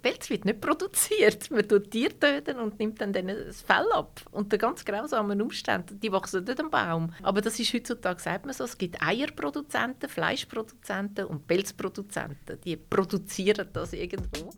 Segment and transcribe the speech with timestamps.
[0.00, 1.50] Pelz wird nicht produziert.
[1.50, 4.20] Man tut Tiere töten und nimmt dann das Fell ab.
[4.30, 5.98] Unter ganz grausamen Umständen.
[6.00, 7.12] Die wachsen nicht am Baum.
[7.22, 12.60] Aber das ist heutzutage, sagt man so, es gibt Eierproduzenten, Fleischproduzenten und Pelzproduzenten.
[12.64, 14.52] Die produzieren das irgendwo.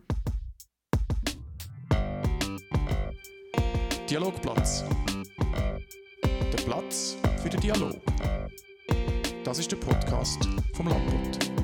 [4.09, 4.85] Dialogplatz.
[6.53, 7.97] Der Platz für den Dialog.
[9.45, 11.62] Das ist der Podcast vom Landbund.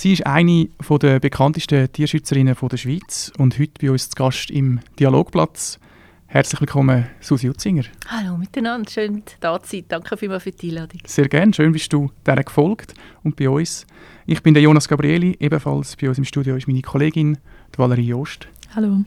[0.00, 0.70] Sie ist eine
[1.02, 5.78] der bekanntesten Tierschützerinnen der Schweiz und heute bei uns zu Gast im Dialogplatz.
[6.26, 7.82] Herzlich willkommen, Susi Utzinger.
[8.08, 9.84] Hallo miteinander, schön da zu sein.
[9.88, 11.02] Danke vielmals für die Einladung.
[11.04, 12.94] Sehr gerne, schön bist du dieser gefolgt
[13.24, 13.86] und bei uns.
[14.24, 17.36] Ich bin der Jonas Gabrieli, ebenfalls bei uns im Studio ist meine Kollegin
[17.74, 18.48] die Valerie Jost.
[18.74, 19.04] Hallo.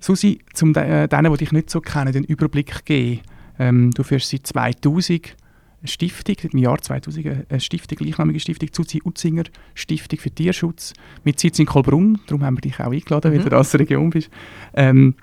[0.00, 3.22] Susi, zum äh, denen, die dich nicht so kennen, den Überblick geben.
[3.58, 5.45] Ähm, du führst seit 2000 eine
[5.84, 11.58] Stiftung, im Jahr 2000 eine Stiftung, gleichnamige Stiftung, Susi Utzinger Stiftung für Tierschutz, mit Sitz
[11.58, 13.42] in Kolbrunn, darum haben wir dich auch eingeladen, mhm.
[13.42, 14.30] weil du aus der Region bist.
[14.74, 15.14] Ähm,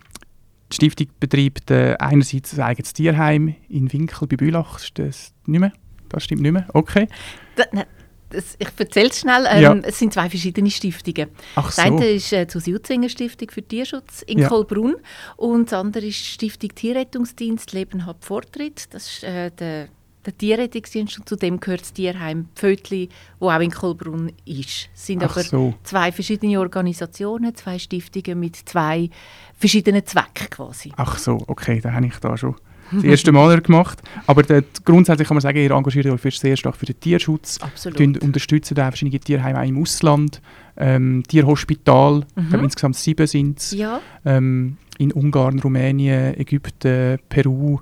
[0.71, 5.73] die Stiftung betreibt äh, einerseits ein eigenes Tierheim in Winkel bei Bülach, das nicht mehr?
[6.09, 6.65] Das stimmt nicht mehr?
[6.73, 7.07] Okay.
[7.55, 7.85] Da, ne,
[8.33, 9.45] ich erzähle es schnell.
[9.49, 9.75] Ähm, ja.
[9.83, 11.29] Es sind zwei verschiedene Stiftungen.
[11.55, 11.81] Ach so.
[11.81, 14.47] Das eine ist die äh, Susi Utzinger Stiftung für Tierschutz in ja.
[14.47, 14.95] Kolbrunn
[15.37, 18.93] und das andere ist die Stiftung Tierrettungsdienst Leben hat Vortritt.
[18.93, 19.89] Das ist äh, der
[20.25, 24.89] der Tierrettungsdienst und zu dem gehört das Tierheim Pfötli, wo auch in Kolbrunn ist.
[24.93, 25.73] Es sind Ach aber so.
[25.83, 29.09] zwei verschiedene Organisationen, zwei Stiftungen mit zwei
[29.55, 30.91] verschiedenen Zwecken quasi.
[30.97, 32.55] Ach so, okay, da habe ich da schon
[32.91, 34.02] das erste Mal gemacht.
[34.27, 37.59] Aber der, grundsätzlich kann man sagen, ihr engagiert euch sehr stark für den Tierschutz.
[37.61, 37.99] Absolut.
[37.99, 40.41] Ihr unterstützt auch verschiedene Tierheime auch im Ausland.
[40.75, 42.49] Ähm, Tierhospital, mhm.
[42.49, 43.71] glaube, insgesamt sieben sind es.
[43.71, 44.02] Ja.
[44.25, 47.80] Ähm, in Ungarn, Rumänien, Ägypten, Peru,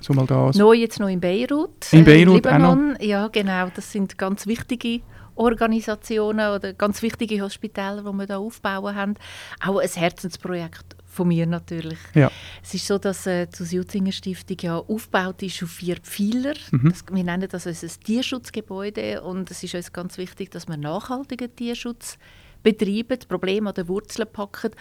[0.00, 0.56] so mal das.
[0.56, 1.92] Neu jetzt noch in Beirut.
[1.92, 2.96] In Beirut äh, Libanon.
[3.00, 3.70] Ja, genau.
[3.74, 5.00] Das sind ganz wichtige
[5.34, 9.14] Organisationen oder ganz wichtige Hospitäler, die wir da aufbauen haben.
[9.64, 11.98] Auch ein Herzensprojekt von mir natürlich.
[12.14, 12.30] Ja.
[12.62, 16.54] Es ist so, dass äh, die Jutzinger Stiftung ja aufgebaut ist auf vier Pfeiler.
[16.70, 16.90] Mhm.
[16.90, 21.54] Das, wir nennen das ein Tierschutzgebäude und es ist uns ganz wichtig, dass wir nachhaltigen
[21.54, 22.18] Tierschutz
[22.62, 24.72] betreiben, Probleme an den Wurzeln packen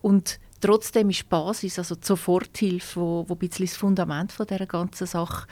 [0.00, 4.46] und Trotzdem ist die Basis, also die Soforthilfe, wo, wo ein bisschen das Fundament von
[4.46, 5.48] dieser ganzen Sache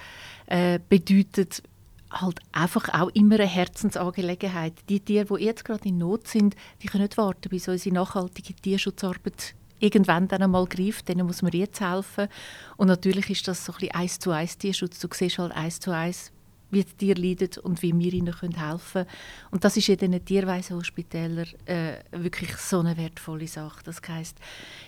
[0.46, 1.64] äh, bedeutet,
[2.12, 4.74] halt einfach auch immer eine Herzensangelegenheit.
[4.88, 8.54] Die Tiere, die jetzt gerade in Not sind, die können nicht warten, bis unsere nachhaltige
[8.54, 11.08] Tierschutzarbeit irgendwann dann einmal greift.
[11.08, 12.28] Denen muss man jetzt helfen.
[12.76, 15.00] Und natürlich ist das so ein bisschen eins zu eins Tierschutz.
[15.00, 16.30] Du siehst halt eins zu eins,
[16.70, 19.06] wie die Tiere leiden und wie wir ihnen helfen können.
[19.50, 23.80] Und das ist in den Tierweisenhospitälern äh, wirklich so eine wertvolle Sache.
[23.84, 24.38] Das heisst,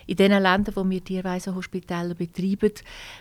[0.07, 2.73] in den Ländern, wo wir Tierweisenhospitäler betreiben,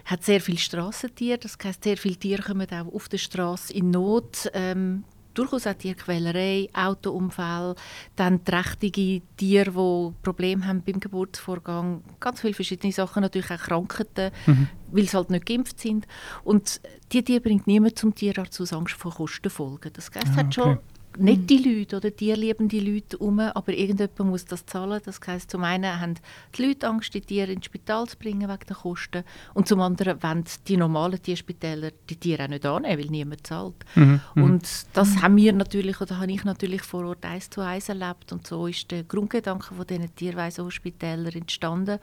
[0.06, 1.38] hat sehr viele Strassentiere.
[1.38, 4.50] Das heisst, sehr viele Tiere kommen auch auf der Straße in Not.
[4.54, 7.76] Ähm, durchaus auch Tierquälerei, Autounfälle,
[8.16, 14.32] dann trächtige Tiere, die Probleme haben beim Geburtsvorgang, ganz viele verschiedene Sachen, natürlich auch Krankheiten,
[14.46, 14.68] mhm.
[14.92, 16.08] weil sie halt nicht geimpft sind.
[16.44, 16.82] Und
[17.12, 19.92] die Tiere bringt niemand zum Tierarzt aus Angst vor Kostenfolgen.
[19.94, 20.80] Das heißt, ah, hat schon
[21.18, 25.02] nicht die Leute oder tierliebende Leute um, aber irgendjemand muss das zahlen.
[25.04, 26.16] Das heisst, zum einen haben
[26.56, 29.24] die Leute Angst, die Tiere ins Spital zu bringen wegen der Kosten
[29.54, 33.76] und zum anderen wollen die normalen Tierspitäler die Tiere auch nicht annehmen, weil niemand zahlt.
[33.96, 34.44] Mhm, mhm.
[34.44, 38.32] und das haben wir natürlich, oder habe ich natürlich vor Ort eins zu eins erlebt
[38.32, 42.00] und so ist der Grundgedanke von diesen Tierweisenhospitälern entstanden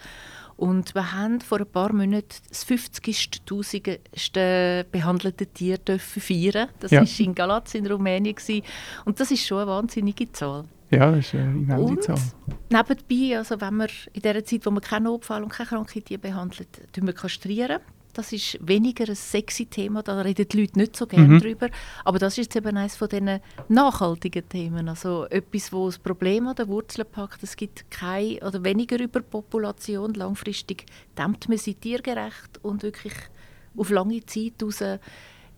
[0.58, 3.44] und wir haben vor ein paar Monaten das 50.
[3.46, 6.68] tausendste behandelte Tier dürfen feiern.
[6.80, 7.24] Das war ja.
[7.24, 8.34] in Galatz in Rumänien.
[8.34, 8.64] Gewesen.
[9.04, 10.64] Und das ist schon eine wahnsinnige Zahl.
[10.90, 12.18] Ja, das ist eine immense Zahl.
[12.70, 16.18] Nebenbei, also wenn wir in der Zeit, wo wir keinen Notfall und keine kranke Tiere
[16.18, 17.78] behandelt, wir kastrieren.
[18.12, 21.40] Das ist weniger ein sexy Thema, da reden die Leute nicht so gerne mhm.
[21.40, 21.68] drüber.
[22.04, 24.88] Aber das ist jetzt eben eines von diesen nachhaltigen Themen.
[24.88, 27.42] Also etwas, wo das Problem an der Wurzel packt.
[27.42, 30.14] Es gibt keine oder weniger Überpopulation.
[30.14, 30.86] Langfristig
[31.16, 33.14] dämmt man sie tiergerecht und wirklich
[33.76, 34.98] auf lange Zeit raus äh,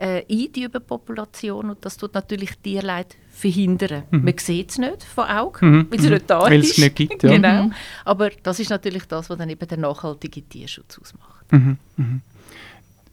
[0.01, 1.71] ein, die Überpopulation.
[1.71, 4.05] Und das tut natürlich Tierleid verhindern.
[4.11, 4.25] Mhm.
[4.25, 5.87] Man sieht es nicht von Augen, mhm.
[5.91, 6.73] weil es nicht da weil ist.
[6.73, 7.31] es nicht gibt, ja.
[7.37, 7.65] genau.
[7.65, 7.75] Mhm.
[8.05, 11.53] Aber das ist natürlich das, was dann eben den nachhaltigen Tierschutz ausmacht.
[11.53, 11.79] Mhm.
[11.97, 12.23] Mhm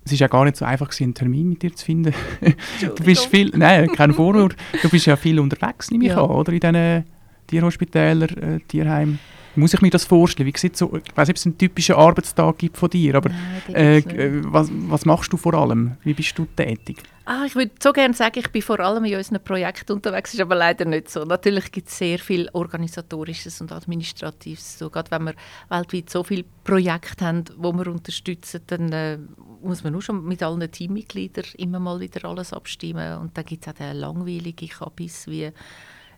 [0.07, 2.13] es ist ja gar nicht so einfach, einen Termin mit dir zu finden.
[2.81, 4.55] du bist viel, nein, kein Vorwurf.
[4.81, 6.23] Du bist ja viel unterwegs, nehme ich ja.
[6.23, 6.53] an, oder?
[6.53, 7.03] In diesen
[7.47, 9.19] Tierhospitälern, äh, Tierheimen.
[9.57, 10.47] Muss ich mir das vorstellen?
[10.47, 13.29] Wie sieht so, ich weiß nicht, ob es einen typischen Arbeitstag gibt von dir, aber
[13.29, 15.97] Nein, äh, äh, was, was machst du vor allem?
[16.03, 17.03] Wie bist du tätig?
[17.25, 20.39] Ah, ich würde so gerne sagen, ich bin vor allem in unseren Projekten unterwegs, ist
[20.39, 21.25] aber leider nicht so.
[21.25, 24.79] Natürlich gibt es sehr viel Organisatorisches und Administratives.
[24.79, 25.33] So, gerade wenn wir
[25.67, 29.17] weltweit so viele Projekte haben, wo wir unterstützen, dann äh,
[29.61, 33.17] muss man nur schon mit allen Teammitgliedern immer mal wieder alles abstimmen.
[33.17, 35.51] Und dann gibt es auch den langweiligen Kabis wie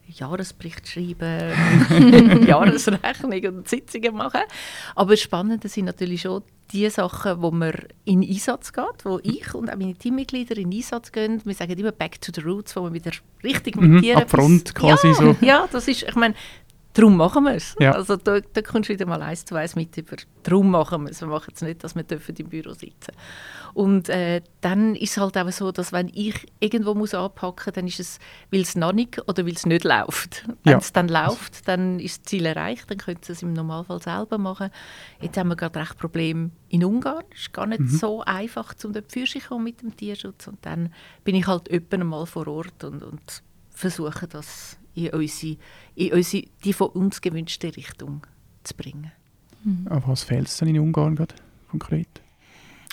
[0.09, 4.41] Jahresbericht schreiben, Jahresrechnung und Sitzungen machen.
[4.95, 7.73] Aber das Spannende sind natürlich schon die Sachen, wo man
[8.05, 11.41] in Einsatz geht, wo ich und auch meine Teammitglieder in Einsatz gehen.
[11.43, 13.11] Wir sagen immer «back to the roots», wo wir wieder
[13.43, 15.35] richtig mit Mhm, dir ab Front quasi ja, so.
[15.41, 16.35] Ja, das ist, ich meine,
[16.99, 17.75] darum machen wir es.
[17.79, 17.91] Ja.
[17.93, 21.11] Also da, da kommst du wieder mal eins zu eins mit über «darum machen wir
[21.11, 21.21] es».
[21.21, 23.13] Wir machen es nicht, dass wir dürfen im Büro sitzen
[23.73, 27.73] Und äh, dann ist es halt auch so, dass wenn ich irgendwo muss anpacken muss,
[27.75, 28.19] dann ist es,
[28.51, 30.45] weil es noch nicht oder weil es nicht läuft.
[30.63, 30.77] Wenn Ja.
[30.79, 34.37] es dann läuft, dann ist das Ziel erreicht, dann können sie es im Normalfall selber
[34.37, 34.69] machen.
[35.21, 37.23] Jetzt haben wir gerade recht Probleme in Ungarn.
[37.33, 40.47] Es ist gar nicht so einfach, um dort zu kommen mit dem Tierschutz.
[40.47, 40.93] Und dann
[41.23, 45.57] bin ich halt öppen mal vor Ort und, und versuche das in unsere,
[45.95, 48.25] in unsere, die von uns gewünschte Richtung
[48.63, 49.11] zu bringen.
[49.89, 51.35] An was fehlt es denn in Ungarn gerade
[51.69, 52.07] konkret?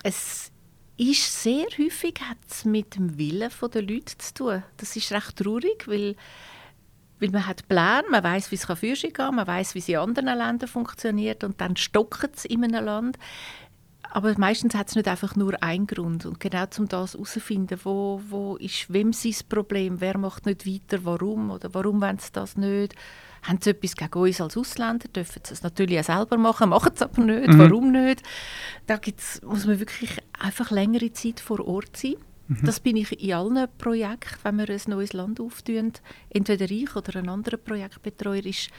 [0.02, 0.50] Es
[0.96, 4.62] ist sehr häufig hat's mit dem Willen der Leute zu tun.
[4.76, 6.16] Das ist recht traurig, weil,
[7.20, 9.88] weil man hat Pläne, man weiß, wie es für sich gehen man weiß, wie es
[9.88, 13.18] in anderen Ländern funktioniert und dann stockt es in einem Land.
[14.16, 16.24] Aber meistens hat es nicht einfach nur einen Grund.
[16.24, 21.04] Und genau um das herauszufinden, wo, wo ist wem sein Problem, wer macht nicht weiter,
[21.04, 22.94] warum oder warum wollen sie das nicht.
[23.42, 26.92] Haben sie etwas gegen uns als Ausländer, dürfen sie es natürlich auch selber machen, machen
[26.94, 27.58] es aber nicht, Mhm.
[27.58, 28.22] warum nicht.
[28.86, 32.14] Da gibt's, muss man wirklich einfach längere Zeit vor Ort sein.
[32.62, 35.92] Das bin ich in allen Projekten, wenn wir ein neues Land auftun.
[36.30, 38.70] Entweder ich oder ein anderer Projektbetreuer ist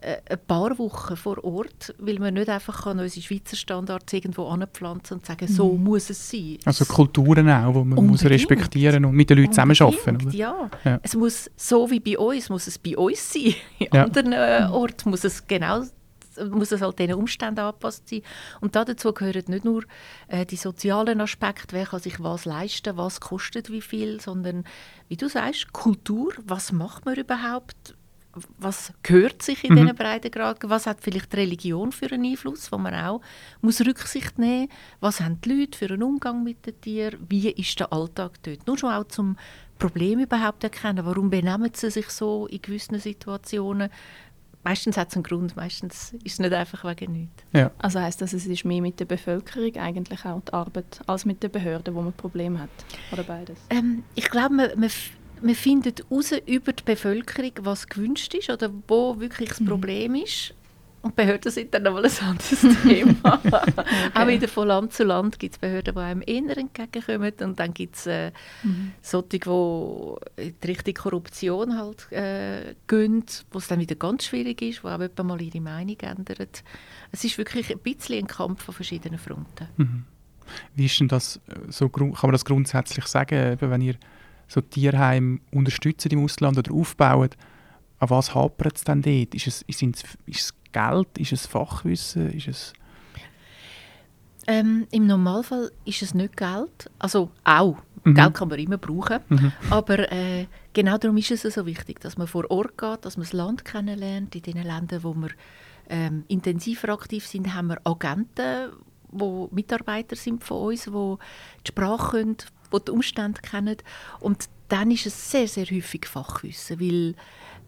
[0.00, 5.18] ein paar Wochen vor Ort, weil man nicht einfach kann unsere Schweizer Standards irgendwo anpflanzen
[5.18, 6.58] und sagen, so muss es sein.
[6.64, 8.30] Also Kulturen auch, die man muss Unbedingt.
[8.30, 10.30] respektieren und mit den Leuten zusammenarbeiten.
[10.30, 10.70] Ja.
[10.84, 11.00] Ja.
[11.02, 13.54] es muss so wie bei uns, muss es bei uns sein.
[13.78, 14.04] In Ja.
[14.04, 15.82] anderen äh, Orten muss es genau
[16.52, 18.22] muss es halt diesen Umständen angepasst sein.
[18.60, 19.82] Und da dazu gehören nicht nur
[20.28, 24.62] äh, die sozialen Aspekte, wer kann sich was leisten, was kostet wie viel, sondern,
[25.08, 27.96] wie du sagst, Kultur, was macht man überhaupt,
[28.58, 29.76] was gehört sich in Mhm.
[29.76, 33.20] diesen Breitengraden, was hat vielleicht die Religion für einen Einfluss, wo man auch
[33.60, 34.68] muss Rücksicht nehmen
[35.00, 38.66] was haben die Leute für einen Umgang mit den Tieren, wie ist der Alltag dort.
[38.66, 39.36] Nur schon auch zum
[39.78, 43.90] Problem überhaupt erkennen, warum benehmen sie sich so in gewissen Situationen.
[44.64, 47.44] Meistens hat es einen Grund, meistens ist es nicht einfach wegen nichts.
[47.52, 47.70] Ja.
[47.78, 51.42] Also heißt das, es ist mehr mit der Bevölkerung eigentlich auch die Arbeit, als mit
[51.42, 52.68] den Behörden, wo man Probleme hat?
[53.12, 53.56] Oder beides?
[53.70, 54.90] Ähm, ich glaube, man, man,
[55.42, 60.54] man findet heraus über die Bevölkerung, was gewünscht ist oder wo wirklich das Problem ist.
[61.00, 63.40] Und Behörden sind dann nochmal ein anderes Thema.
[64.14, 67.32] Auch wieder von Land zu Land gibt es Behörden, die einem eher entgegenkommen.
[67.40, 68.32] Und dann gibt es äh,
[69.00, 74.60] solche, die in die Richtung Korruption halt, äh, gehen, wo es dann wieder ganz schwierig
[74.60, 76.48] ist, wo auch jemand mal ihre Meinung ändern.
[77.12, 79.68] Es ist wirklich ein bisschen ein Kampf an verschiedenen Fronten.
[80.74, 83.94] Wie ist denn das, äh, so, kann man das grundsätzlich sagen, wenn ihr
[84.48, 87.36] so Tierheim unterstützt im Ausland oder aufbaut,
[87.98, 89.34] an was hapert es denn dort?
[89.34, 92.72] Ist es, ist es, ist es Geld, ist es Fachwissen, ist es...
[94.46, 96.90] Ähm, Im Normalfall ist es nicht Geld.
[96.98, 97.76] Also auch.
[98.04, 98.14] Mhm.
[98.14, 99.18] Geld kann man immer brauchen.
[99.28, 99.52] Mhm.
[99.68, 103.24] Aber äh, genau darum ist es so wichtig, dass man vor Ort geht, dass man
[103.24, 104.34] das Land kennenlernt.
[104.34, 105.30] In den Ländern, wo wir
[105.90, 108.72] ähm, intensiver aktiv sind, haben wir Agenten,
[109.10, 112.36] wo Mitarbeiter sind von uns, die die Sprache können,
[112.72, 113.76] die die Umstände kennen.
[114.20, 117.14] Und dann ist es sehr, sehr häufig Fachwissen, weil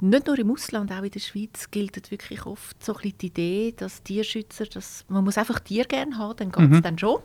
[0.03, 3.75] nicht nur im Ausland, auch in der Schweiz gilt wirklich oft so ein die Idee,
[3.77, 6.83] dass Tierschützer, dass man muss einfach Tier gerne haben, dann geht es Mhm.
[6.83, 7.21] dann schon.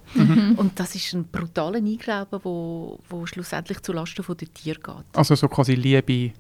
[0.58, 5.06] Und das ist ein brutaler Einglauben, wo, wo schlussendlich zulasten von der Tier geht.
[5.14, 6.34] Also so quasi Liebe,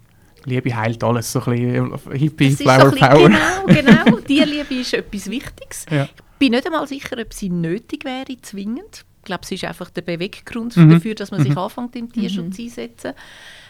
[0.43, 1.53] Liebe heilt alles, so ein
[1.97, 3.29] bisschen Hippie, Das ist so Flower bisschen- Power.
[3.67, 4.17] Genau, genau.
[4.27, 5.85] Tierliebe ist etwas Wichtiges.
[5.89, 6.03] Ja.
[6.03, 9.05] Ich bin nicht einmal sicher, ob sie nötig wäre, zwingend.
[9.25, 10.91] Ich glaube, es ist einfach der Beweggrund Mhm.
[10.91, 11.57] dafür, dass man sich Mhm.
[11.57, 13.13] anfängt, im Tierschutz einsetzen.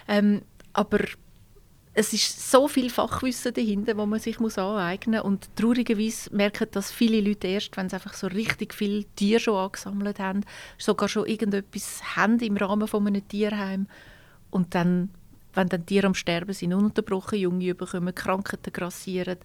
[0.06, 0.42] Ähm,
[0.74, 1.00] aber
[1.94, 5.24] es ist so viel Fachwissen dahinter, wo man sich muss aneignen muss.
[5.26, 9.56] Und traurigerweise merken das viele Leute erst, wenn sie einfach so richtig viel Tiere schon
[9.56, 10.42] angesammelt haben,
[10.78, 13.88] sogar schon irgendetwas haben im Rahmen von einem Tierheim.
[14.52, 15.10] Und dann,
[15.54, 19.38] wenn dann Tiere am Sterben sind, ununterbrochen Junge bekommen, Krankheiten grassieren,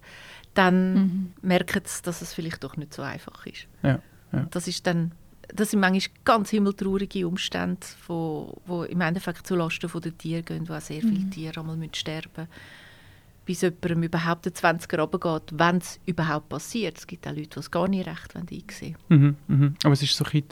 [0.55, 3.67] dann merken sie, dass es vielleicht doch nicht so einfach ist.
[3.81, 3.99] Ja,
[4.33, 4.47] ja.
[4.51, 5.13] Das ist dann
[5.55, 10.69] das sind manchmal ganz himmeltraurige Umstände, wo, wo im Endeffekt zulasten von den Tieren gehen,
[10.69, 12.47] wo auch sehr viele Tiere einmal müssen sterben
[13.45, 16.97] bis jemandem überhaupt den 20er runtergeht, wenn es überhaupt passiert.
[16.97, 19.75] Es gibt auch Leute, die es gar nicht recht einsehen mhm, mhm.
[19.83, 20.43] Aber es ist so ein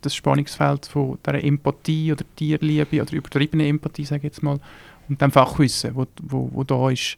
[0.00, 4.60] das Spannungsfeld von der Empathie oder Tierliebe oder übertriebene Empathie, sage ich jetzt mal,
[5.08, 7.16] und dem Fachwissen, wo, wo, wo da ist.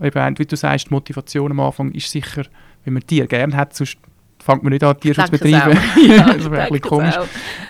[0.00, 2.44] Eben, wie du sagst, die Motivation am Anfang ist sicher,
[2.84, 3.98] wenn man Tiere gerne hat, sonst
[4.42, 5.78] fängt man nicht an, Tierschutz zu betreiben.
[6.08, 7.14] ja, das wäre ein bisschen komisch.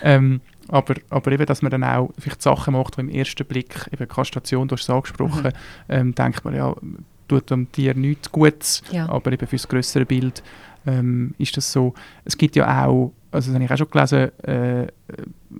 [0.02, 3.88] Ähm, aber, aber eben, dass man dann auch vielleicht Sachen macht, die im ersten Blick,
[3.92, 5.52] eben Kastration, du hast es angesprochen, mhm.
[5.88, 6.74] ähm, denkt man, ja,
[7.28, 9.08] tut dem Tier nichts Gutes, ja.
[9.08, 10.42] aber eben für das größere Bild
[10.86, 11.94] ähm, ist das so.
[12.24, 14.86] Es gibt ja auch, also das habe ich auch schon gelesen, äh,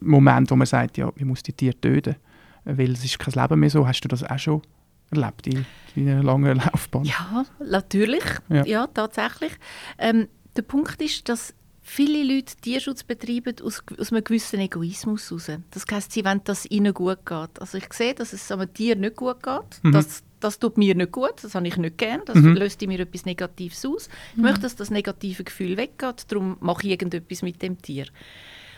[0.01, 2.17] Momente, wo man sagt, ja, man muss die Tiere töten,
[2.65, 3.87] weil es ist kein Leben mehr so.
[3.87, 4.63] Hast du das auch schon
[5.11, 5.65] erlebt in,
[5.95, 7.05] in einer langen Laufbahn?
[7.05, 9.53] Ja, natürlich, ja, ja tatsächlich.
[9.99, 15.51] Ähm, der Punkt ist, dass viele Leute Tierschutz betreiben aus, aus einem gewissen Egoismus heraus.
[15.71, 17.61] Das heisst, sie wollen, dass es ihnen gut geht.
[17.61, 19.83] Also ich sehe, dass es einem Tier nicht gut geht.
[19.83, 19.93] Mhm.
[19.93, 22.23] Das, das tut mir nicht gut, das habe ich nicht gern.
[22.25, 22.55] Das mhm.
[22.55, 24.09] löst in mir etwas Negatives aus.
[24.33, 24.45] Ich mhm.
[24.45, 28.07] möchte, dass das negative Gefühl weggeht, darum mache ich irgendetwas mit dem Tier.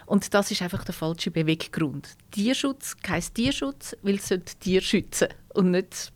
[0.07, 2.17] Und das ist einfach der falsche Beweggrund.
[2.31, 4.29] Tierschutz heisst Tierschutz, weil es
[4.61, 6.13] Tier schützen und nicht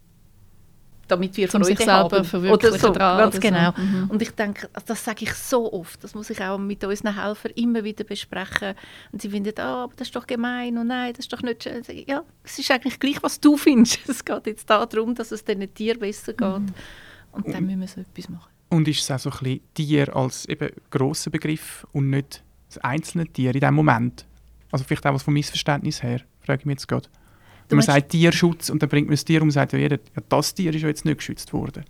[1.08, 2.50] damit wir Freude sich selber haben.
[2.50, 3.72] Oder so, ganz oder genau.
[3.76, 3.82] So.
[3.82, 4.10] Mhm.
[4.10, 7.20] Und ich denke, also das sage ich so oft, das muss ich auch mit unseren
[7.20, 8.74] Helfern immer wieder besprechen.
[9.12, 11.64] Und sie finden, oh, aber das ist doch gemein und nein, das ist doch nicht
[11.64, 11.82] schön.
[12.06, 14.08] Ja, es ist eigentlich gleich, was du findest.
[14.08, 16.60] Es geht jetzt darum, dass es den Tieren besser geht.
[16.60, 16.74] Mhm.
[17.32, 18.50] Und dann müssen wir so etwas machen.
[18.70, 22.78] Und ist es auch so ein bisschen Tier als eben grosser Begriff und nicht das
[22.78, 24.26] einzelne Tier in diesem Moment?
[24.70, 27.08] Also vielleicht auch was vom Missverständnis her, frage ich mich jetzt gerade.
[27.68, 29.96] Wenn man sagt Tierschutz und dann bringt man das Tier um und sagt ja, jeder,
[29.96, 31.84] ja, das Tier ist ja jetzt nicht geschützt worden.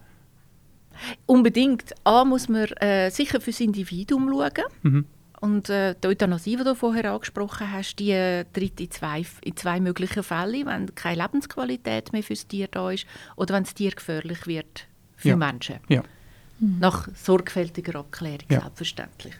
[1.27, 1.95] Unbedingt.
[2.05, 4.65] A muss man äh, sicher fürs Individuum schauen.
[4.83, 5.05] Mhm.
[5.41, 9.57] Und äh, die Euthanasie, die du vorher angesprochen hast, die äh, tritt in zwei, in
[9.57, 13.07] zwei möglichen Fällen, wenn keine Lebensqualität mehr fürs Tier da ist
[13.37, 15.37] oder wenn das Tier gefährlich wird für ja.
[15.37, 15.77] Menschen.
[15.89, 16.03] Ja.
[16.59, 16.79] Mhm.
[16.81, 18.63] Nach sorgfältiger Abklärung, ja.
[18.63, 19.35] selbstverständlich.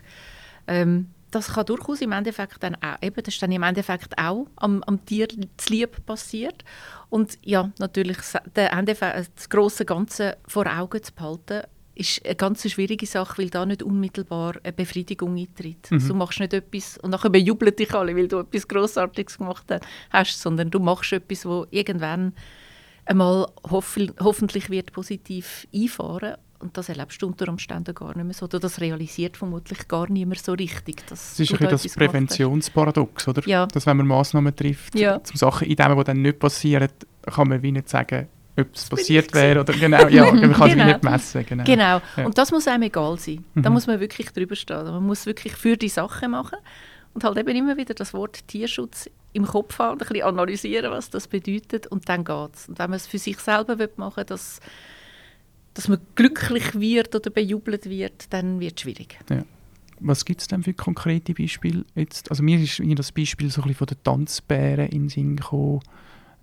[0.67, 4.47] Ähm, das kann durchaus im Endeffekt dann auch, eben, das ist dann im Endeffekt auch
[4.55, 6.63] am, am Tier zu lieb passiert.
[7.09, 8.17] Und ja, natürlich
[8.55, 11.63] der Endeffekt, das große Ganze vor Augen zu behalten,
[11.95, 15.91] ist eine ganz schwierige Sache, weil da nicht unmittelbar eine Befriedigung eintritt.
[15.91, 15.97] Mhm.
[15.97, 19.65] Also du machst nicht etwas und nachher bejubelt dich alle, weil du etwas Grossartiges gemacht
[20.09, 22.33] hast, sondern du machst etwas, wo irgendwann
[23.05, 28.33] einmal hoff hoffentlich wird positiv einfahren und das erlebst du unter Umständen gar nicht mehr
[28.33, 28.45] so.
[28.45, 31.05] Oder das realisiert vermutlich gar nicht mehr so richtig.
[31.07, 33.47] das ist ein da das Präventionsparadox, oder?
[33.47, 33.65] Ja.
[33.65, 35.23] Dass wenn man Massnahmen trifft, ja.
[35.23, 38.27] zum Sachen, in dem, was dann nicht passiert, kann man wie nicht sagen,
[38.59, 40.85] ob es passiert wäre oder genau, ja, man kann es genau.
[40.85, 41.45] wie nicht messen.
[41.45, 42.01] Genau, genau.
[42.17, 42.25] Ja.
[42.25, 43.45] und das muss einem egal sein.
[43.53, 43.63] Mhm.
[43.63, 44.83] Da muss man wirklich drüber stehen.
[44.83, 46.57] Man muss wirklich für die Sache machen
[47.13, 50.91] und halt eben immer wieder das Wort Tierschutz im Kopf haben und ein bisschen analysieren,
[50.91, 52.67] was das bedeutet und dann geht es.
[52.67, 54.59] Und wenn man es für sich selber machen will, dass
[55.79, 59.17] dass man glücklich wird oder bejubelt wird, dann wird es schwierig.
[59.29, 59.45] Ja.
[60.01, 61.85] Was gibt es denn für konkrete Beispiele?
[61.95, 65.35] Jetzt, also mir ist das Beispiel so ein bisschen von den Tanzbären in den Sinn
[65.37, 65.79] gekommen.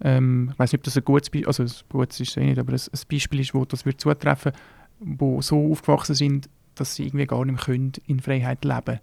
[0.00, 2.58] Ähm, ich weiß nicht, ob das ein gutes Beispiel also ein gutes ist eh nicht,
[2.58, 4.52] aber ein, ein Beispiel ist, wo das wird zutreffen,
[5.00, 9.00] wo so aufgewachsen sind, dass sie irgendwie gar nicht mehr können in Freiheit leben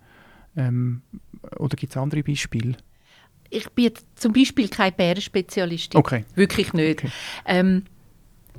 [0.56, 1.04] ähm,
[1.58, 2.76] Oder gibt es andere Beispiele?
[3.52, 6.00] Ich bin zum Beispiel keine Bärenspezialistin.
[6.00, 6.26] Okay.
[6.34, 7.04] Wirklich nicht.
[7.04, 7.12] Okay.
[7.46, 7.84] Ähm,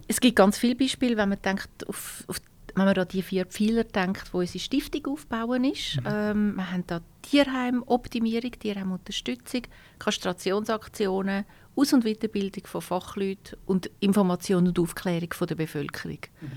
[0.09, 2.41] es gibt ganz viele Beispiele, wenn man denkt, auf, auf,
[2.75, 6.01] wenn man an die vier Pfeiler denkt, wo unsere Stiftung aufbauen ist.
[6.01, 6.07] Mhm.
[6.07, 9.63] Ähm, wir haben da Tierheimoptimierung, Tierheimunterstützung,
[9.99, 11.45] Kastrationsaktionen,
[11.77, 16.19] Aus- und Weiterbildung von Fachleuten und Information und Aufklärung von der Bevölkerung.
[16.41, 16.51] Mhm.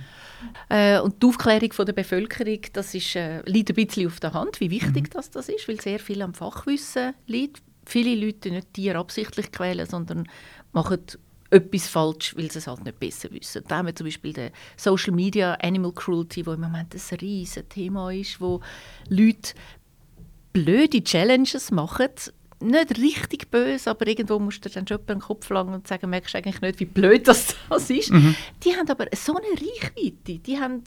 [0.70, 4.34] Äh, und die Aufklärung von der Bevölkerung, das ist, äh, liegt ein bisschen auf der
[4.34, 5.10] Hand, wie wichtig mhm.
[5.12, 7.64] das, das ist, weil sehr viel am Fachwissen liegt.
[7.86, 10.28] Viele Leute nicht Tiere absichtlich quälen, sondern
[10.74, 11.00] machen
[11.50, 13.64] etwas falsch, weil sie es halt nicht besser wissen.
[13.68, 17.70] Da haben wir zum Beispiel den Social Media Animal Cruelty, wo im Moment ein riesiges
[17.70, 18.62] Thema ist, wo
[19.10, 19.54] Leute
[20.54, 22.10] blöde Challenges machen,
[22.60, 26.34] nicht richtig böse, aber irgendwo musst du dann schon den Kopf langen und sagen, merkst
[26.34, 28.12] du eigentlich nicht, wie blöd das, das ist.
[28.12, 28.36] Mhm.
[28.64, 30.40] Die haben aber so eine Reichweite.
[30.40, 30.84] Die haben,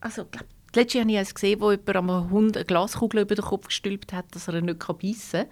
[0.00, 3.66] also glaub, letztes habe ich gesehen, wo jemand einem Hund eine Glaskugel über den Kopf
[3.66, 5.48] gestülpt hat, dass er nicht beißen kann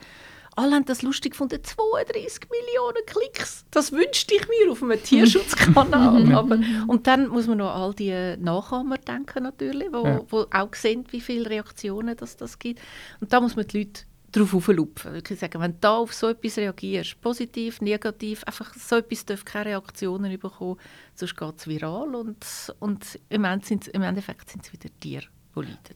[0.58, 1.62] alle haben das lustig gefunden.
[1.62, 3.64] 32 Millionen Klicks.
[3.70, 6.32] Das wünschte ich mir auf einem Tierschutzkanal.
[6.34, 10.20] Aber, und dann muss man noch an all die Nachahmer denken natürlich, wo, ja.
[10.28, 12.80] wo auch sehen, wie viele Reaktionen das, das gibt.
[13.20, 15.12] Und da muss man die Leute darauf auflupfen.
[15.12, 19.44] Wirklich sagen, wenn du da auf so etwas reagierst, positiv, negativ, einfach so etwas darf
[19.44, 20.76] keine Reaktionen bekommen,
[21.14, 25.26] sonst geht es viral und, und im, Endeffekt sind es wieder Tiere.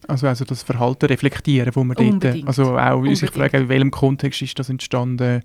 [0.09, 4.43] Also, also das Verhalten reflektieren, wo man dort, also auch sich fragen, in welchem Kontext
[4.43, 5.43] ist das entstanden.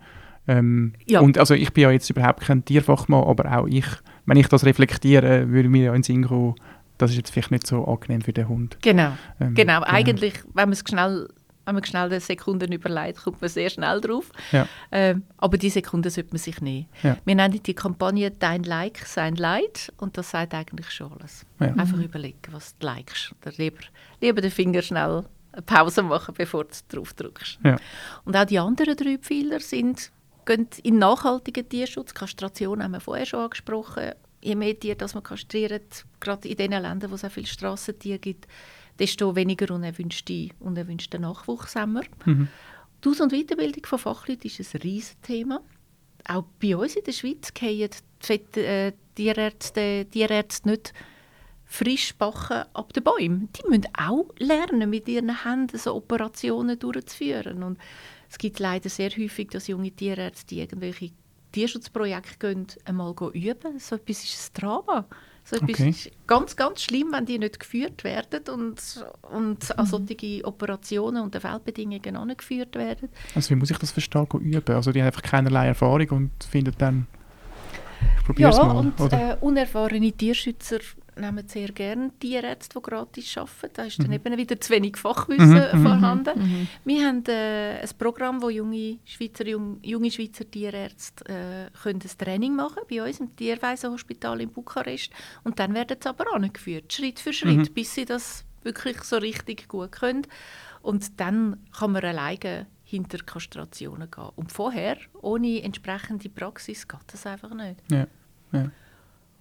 [0.47, 1.19] Ähm, ja.
[1.19, 3.85] Und also ich bin ja jetzt überhaupt kein Tierfachmann, aber auch ich
[4.27, 6.55] wenn ich das reflektiere, würde mir ja in den Sinn kommen,
[6.97, 8.77] das ist jetzt vielleicht nicht so angenehm für den Hund.
[8.81, 9.81] Genau, ähm, genau.
[9.83, 11.29] Eigentlich, wenn man es schnell
[11.67, 14.31] wenn man schnell eine Sekunde überlegt, kommt man sehr schnell drauf.
[14.51, 14.67] Ja.
[14.91, 16.87] Ähm, aber die Sekunde sollte man sich nehmen.
[17.03, 17.17] Ja.
[17.25, 21.45] Wir nennen die Kampagne «Dein Like, sein Leid» und das sagt eigentlich schon alles.
[21.59, 21.67] Ja.
[21.73, 23.33] Einfach überlegen, was du likest.
[23.41, 23.81] Oder lieber,
[24.21, 27.59] lieber den Finger schnell eine Pause machen, bevor du drauf drückst.
[28.23, 30.11] Und auch die anderen drei Pfeiler sind
[30.45, 32.13] gehen in nachhaltigen Tierschutz.
[32.13, 34.13] Kastration haben wir vorher schon angesprochen.
[34.41, 38.19] Je mehr Tiere das man kastriert, gerade in den Ländern, wo es auch viele Strassentiere
[38.19, 38.47] gibt,
[38.99, 42.03] desto weniger unerwünschte, unerwünschte Nachwuchs haben wir.
[42.25, 42.47] Mhm.
[43.03, 45.61] Die Aus- und Weiterbildung von Fachleuten ist ein riesiges Thema.
[46.27, 47.89] Auch bei uns in der Schweiz gehen
[48.27, 50.93] die äh, Tierärzte, Tierärzte nicht
[51.65, 53.49] frisch backen ab den Bäumen.
[53.53, 57.61] Die müssen auch lernen, mit ihren Händen so Operationen durchzuführen.
[57.61, 57.77] Und
[58.29, 61.11] es gibt leider sehr häufig, dass junge Tierärzte die irgendwelche
[61.51, 63.79] Tierschutzprojekte gehen, einmal üben.
[63.79, 65.05] So etwas ist ein Drama.
[65.49, 65.89] So okay.
[65.89, 69.89] ist ganz, ganz schlimm, wenn die nicht geführt werden und, und an Mhm.
[69.89, 73.07] solche Operationen unter Feldbedingungen angeführt werden.
[73.33, 74.75] Also wie muss ich das verstehen, üben?
[74.75, 77.07] Also die haben einfach keinerlei Erfahrung und finden dann,
[78.19, 78.75] ich probiere Ja, es mal.
[78.75, 79.31] und oder?
[79.31, 80.79] äh, unerfahrene Tierschützer
[81.19, 83.69] nehmen sehr gerne Tierärzte, die gratis arbeiten.
[83.73, 84.13] Da ist dann Mhm.
[84.13, 85.83] eben wieder zu wenig Fachwissen Mhm, mhm.
[85.83, 86.39] vorhanden.
[86.39, 86.67] Mhm.
[86.85, 92.17] Wir haben äh, ein Programm, wo junge Schweizer, jung, junge Schweizer Tierärzte äh, können ein
[92.17, 95.11] Training machen bei uns im Tierweisenhospital in Bukarest.
[95.43, 97.73] Und dann werden sie aber angeführt, Schritt für Schritt, Mhm.
[97.73, 100.27] bis sie das wirklich so richtig gut können.
[100.81, 104.29] Und dann kann man alleine hinter Kastrationen gehen.
[104.37, 107.81] Und vorher, ohne entsprechende Praxis, geht das einfach nicht.
[107.91, 108.07] Ja,
[108.53, 108.71] ja.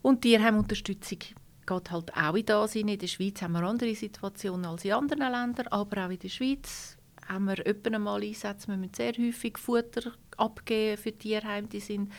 [0.03, 1.19] Und Tierheimunterstützung
[1.67, 2.75] geht halt auch in das.
[2.75, 6.29] In der Schweiz haben wir andere Situationen als in anderen Ländern, aber auch in der
[6.29, 6.97] Schweiz
[7.29, 8.69] haben wir öppen einmal Einsätze.
[8.69, 11.69] Wir müssen sehr häufig Futter abgeben für Tierheime.
[11.69, 12.13] Die sind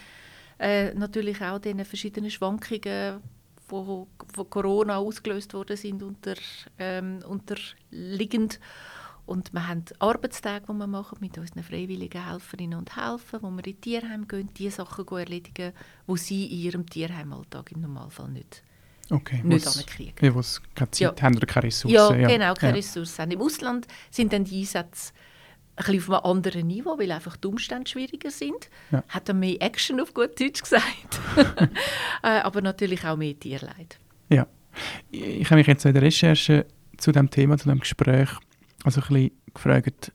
[0.60, 3.22] äh, natürlich auch den verschiedenen Schwankungen,
[3.70, 6.36] wo, wo Corona ausgelöst worden sind, unter,
[6.80, 8.60] ähm, unterliegend.
[9.26, 13.68] Und wir haben Arbeitstage, die wir machen mit unseren freiwilligen Helferinnen und Helfern, wo wir
[13.68, 15.74] in Tierheim gehen, die Sachen erledigen,
[16.08, 18.64] die sie in ihrem Tierheimalltag im Normalfall nicht,
[19.10, 19.42] Okay.
[19.44, 20.14] nicht ankriegen.
[20.26, 21.24] Ja, wo sie keine Zeit Ja.
[21.26, 22.20] haben oder keine Ressourcen.
[22.20, 22.76] Ja, genau, keine ja.
[22.78, 23.32] Ressourcen haben.
[23.32, 25.14] Im Ausland sind dann die Einsätze
[25.78, 28.70] ein bisschen auf einem anderen Niveau, weil einfach die Umstände schwieriger sind.
[28.92, 29.04] Ja.
[29.10, 31.20] Hat dann mehr Action auf gut Deutsch gesagt.
[32.24, 34.00] äh, aber natürlich auch mehr Tierleid.
[34.30, 34.48] Ja.
[35.12, 36.66] Ich habe mich jetzt in der Recherche
[36.98, 38.30] zu dem Thema, zu dem Gespräch,
[38.84, 40.12] also ein bisschen gefragt,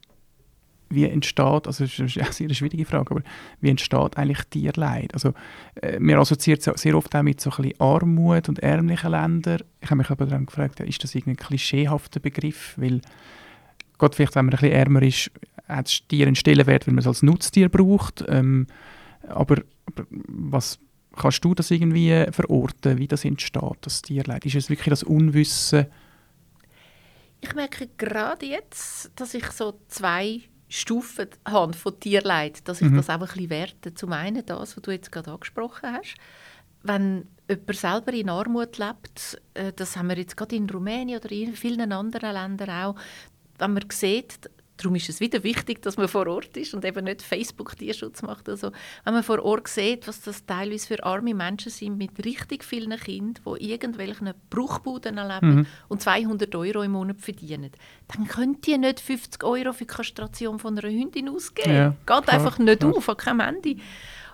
[0.94, 3.22] wie entsteht, also das ist eine sehr schwierige Frage, aber
[3.60, 5.14] wie entsteht eigentlich Tierleid?
[5.14, 5.34] Also
[5.80, 9.62] äh, man assoziiert es sehr oft auch mit so ein Armut und ärmlichen Ländern.
[9.80, 12.74] Ich habe mich aber dann gefragt, ist das irgendwie ein klischeehafter Begriff?
[12.76, 13.00] Weil
[13.98, 15.30] Gott, vielleicht, wenn man ein bisschen ärmer ist,
[15.68, 18.24] hat das Tier einen Stellenwert, weil man es als Nutztier braucht.
[18.28, 18.66] Ähm,
[19.28, 20.78] aber, aber was
[21.16, 24.44] kannst du das irgendwie verorten, wie das entsteht, das Tierleid?
[24.46, 25.86] Ist es wirklich das Unwissen?
[27.40, 30.40] Ich merke gerade jetzt, dass ich so zwei
[30.74, 32.96] Stufen habe von Tierleid, dass ich Mhm.
[32.96, 33.94] das auch ein bisschen werte.
[33.94, 36.14] Zum einen das, was du jetzt gerade angesprochen hast.
[36.82, 41.30] Wenn jemand selber in Armut lebt, äh, das haben wir jetzt gerade in Rumänien oder
[41.30, 42.96] in vielen anderen Ländern auch,
[43.58, 44.50] wenn man sieht,
[44.82, 48.48] darum ist es wieder wichtig, dass man vor Ort ist und eben nicht Facebook-Tierschutz macht.
[48.48, 48.72] Also,
[49.04, 52.98] wenn man vor Ort sieht, was das teilweise für arme Menschen sind mit richtig vielen
[52.98, 55.66] Kindern, die irgendwelchen Bruchbuden leben Mhm.
[55.88, 57.70] und 200 Euro im Monat verdienen,
[58.14, 61.72] dann könnt ihr nicht 50 Euro für die Kastration von einer Hündin ausgeben.
[61.74, 62.96] Ja, Geht klar, einfach nicht klar.
[62.96, 63.76] auf, an keinem Ende.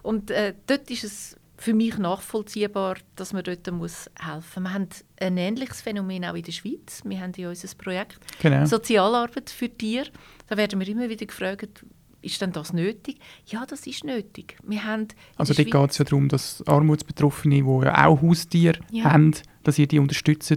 [0.03, 4.71] Und äh, dort ist es für mich nachvollziehbar, dass man dort muss helfen muss.
[4.71, 4.89] Wir haben
[5.21, 7.03] ein ähnliches Phänomen auch in der Schweiz.
[7.05, 8.65] Wir haben ja unser Projekt Genau.
[8.65, 10.07] Sozialarbeit für Tiere.
[10.49, 11.85] Da werden wir immer wieder gefragt,
[12.21, 13.21] ist denn das nötig?
[13.47, 14.57] Ja, das ist nötig.
[14.65, 15.07] Wir haben
[15.37, 19.05] Also dort geht es ja darum, dass Armutsbetroffene, die ja auch Haustiere Ja.
[19.05, 20.57] haben, dass ihr die unterstützt äh,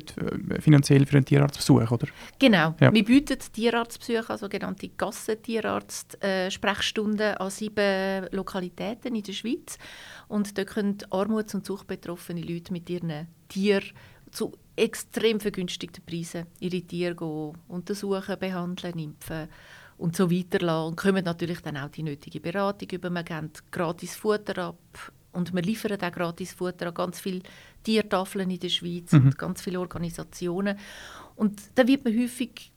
[0.60, 2.08] finanziell für einen Tierarztbesuch, oder?
[2.40, 2.74] Genau.
[2.80, 2.92] Ja.
[2.94, 9.78] Wir bieten Tierarztbesuche, also sogenannte Gassentierarzt-Sprechstunden an sieben Lokalitäten in der Schweiz.
[10.28, 13.86] Und dort können armuts- und suchtbetroffene Leute mit ihren Tieren
[14.32, 19.48] zu extrem vergünstigten Preisen ihre Tiere gehen, untersuchen, behandeln, impfen
[20.02, 20.86] und so weiter.
[20.86, 23.10] Und kommen natürlich dann auch die nötige Beratung über.
[23.10, 27.42] Wir geben gratis Futter ab und wir liefern auch gratis Futter an ganz viele
[27.84, 29.26] Tiertafeln in der Schweiz Mhm.
[29.28, 30.78] und ganz viele Organisationen.
[31.36, 32.72] Und da wird man häufig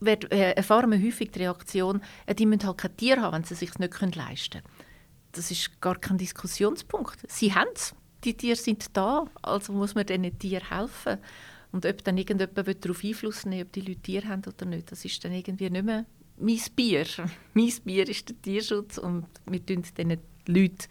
[0.00, 3.44] wird, äh, erfahren wir häufig die Reaktion, äh, die müssen halt kein Tier haben, wenn
[3.44, 4.74] sie es sich nicht können leisten können.
[5.32, 7.18] Das ist gar kein Diskussionspunkt.
[7.28, 7.94] Sie haben es.
[8.22, 11.18] Die Tiere sind da, also muss man diesen Tieren helfen.
[11.72, 14.92] Und ob dann irgendjemand will darauf Einfluss nehmen ob die Leute Tiere haben oder nicht,
[14.92, 16.04] das ist dann irgendwie nicht mehr
[16.38, 17.06] mein Bier.
[17.54, 20.86] mein Bier ist der Tierschutz und wir tun diesen Leuten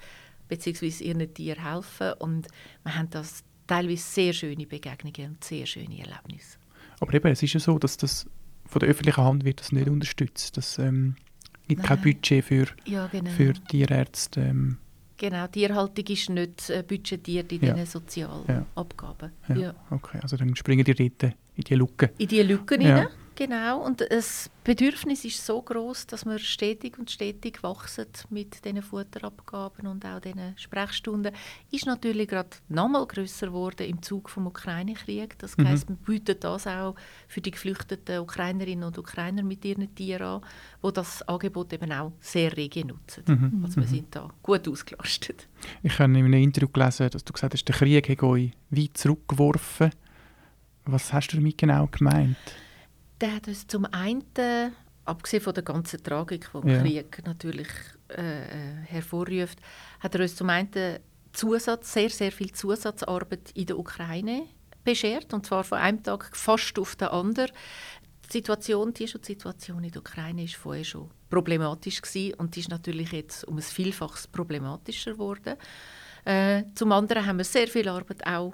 [0.47, 0.87] bzw.
[1.03, 2.13] ihren Tieren helfen.
[2.19, 2.47] Und
[2.83, 6.57] wir haben das teilweise sehr schöne Begegnungen und sehr schöne Erlebnisse.
[6.99, 8.25] Aber eben, es ist ja so, dass das
[8.65, 10.57] von der öffentlichen Hand wird das nicht unterstützt.
[10.57, 11.15] Das ähm,
[11.67, 11.87] gibt Nein.
[11.87, 13.29] kein Budget für, Ja, genau.
[13.31, 14.41] für Tierärzte.
[14.41, 14.77] Ähm,
[15.17, 17.73] genau, Tierhaltung ist nicht äh, budgetiert in Ja.
[17.73, 19.31] diesen Sozialabgaben.
[19.49, 19.55] ja.
[19.55, 19.75] Ja.
[19.89, 22.11] Okay, also dann springen die dort in die Lücke.
[22.17, 22.95] In diese Lücken Ja.
[22.97, 23.07] rein,
[23.47, 23.83] genau.
[23.85, 29.87] Und das Bedürfnis ist so groß, dass wir stetig und stetig wachsen mit diesen Futterabgaben
[29.87, 31.33] und auch diesen Sprechstunden.
[31.71, 35.37] Ist natürlich gerade nochmal grösser geworden im Zug vom Ukraine-Krieg.
[35.39, 35.67] Das Mhm.
[35.67, 36.95] heisst, wir bieten das auch
[37.27, 40.41] für die geflüchteten Ukrainerinnen und Ukrainer mit ihren Tieren an,
[40.81, 43.23] wo das Angebot eben auch sehr rege nutzen.
[43.27, 43.65] Mhm.
[43.65, 45.47] Also wir sind da gut ausgelastet.
[45.81, 48.97] Ich habe in einem Interview gelesen, dass du gesagt hast, der Krieg hat euch weit
[48.97, 49.91] zurückgeworfen.
[50.85, 52.37] Was hast du damit genau gemeint?
[53.23, 56.81] Der hat uns zum einen, abgesehen von der ganzen Tragik, die Ja.
[56.81, 57.69] Krieg natürlich
[58.09, 59.59] äh, äh, hervorruft,
[60.01, 60.99] hat er uns zum einen
[61.31, 64.49] Zusatz, sehr, sehr viel Zusatzarbeit in der Ukraine
[64.83, 67.51] beschert, und zwar von einem Tag fast auf den anderen.
[68.25, 72.69] Die Situation, die Tierschutzsituation in der Ukraine war vorher schon problematisch gewesen, und die ist
[72.71, 75.55] natürlich jetzt um ein Vielfaches problematischer geworden.
[76.25, 78.53] Äh, zum anderen haben wir sehr viel Arbeit auch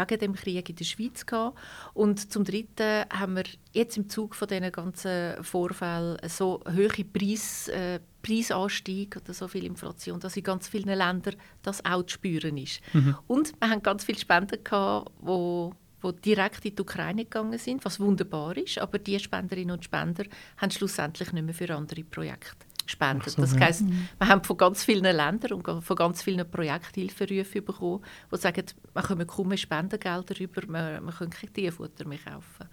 [0.00, 1.58] wegen dem Krieg in der Schweiz gehabt.
[1.94, 7.68] Und zum Dritten haben wir jetzt im Zug von diesen ganzen Vorfällen so hohe Preis,
[7.68, 12.56] äh, Preisanstieg oder so viel Inflation, dass in ganz vielen Ländern das auch zu spüren
[12.56, 12.80] ist.
[13.26, 17.84] Und wir haben ganz viele Spenden gehabt, wo wo direkt in die Ukraine gegangen sind,
[17.84, 20.24] was wunderbar ist, aber die Spenderinnen und Spender
[20.56, 23.30] haben schlussendlich nicht mehr für andere Projekte gespendet.
[23.30, 23.60] So, das ja.
[23.60, 23.84] heisst,
[24.18, 29.02] wir haben von ganz vielen Ländern und von ganz vielen Projekthilferufen bekommen, die sagen, wir
[29.02, 32.68] kommen kaum mehr Spendengelder rüber, wir, wir können kein Tierfutter mehr kaufen.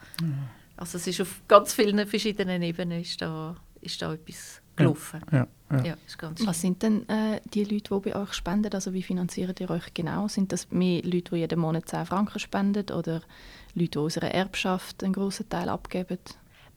[0.75, 5.21] Also es ist auf ganz vielen verschiedenen Ebenen ist da, ist da etwas gelaufen.
[5.31, 5.83] Ja, ja.
[5.83, 8.71] Ja, ist ganz Was sind denn äh, die Leute, die bei euch spenden?
[8.73, 10.27] Also wie finanziert ihr euch genau?
[10.27, 13.21] Sind das mehr Leute, die jeden Monat 10 Franken spenden oder
[13.73, 16.19] Leute, die aus einer Erbschaft einen grossen Teil abgeben?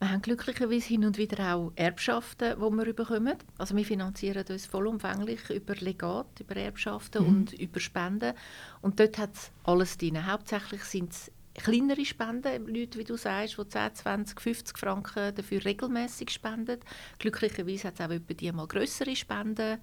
[0.01, 3.35] Wir haben glücklicherweise hin und wieder auch Erbschaften, die wir bekommen.
[3.59, 8.33] Also wir finanzieren uns vollumfänglich über Legat, über Erbschaften und über Spenden.
[8.81, 10.25] Und dort hat es alles drin.
[10.25, 15.63] Hauptsächlich sind es kleinere Spenden, Leute, wie du sagst, die 10, 20, 50 Franken dafür
[15.63, 16.79] regelmäßig spenden.
[17.19, 19.77] Glücklicherweise hat es auch etwa die mal grössere Spenden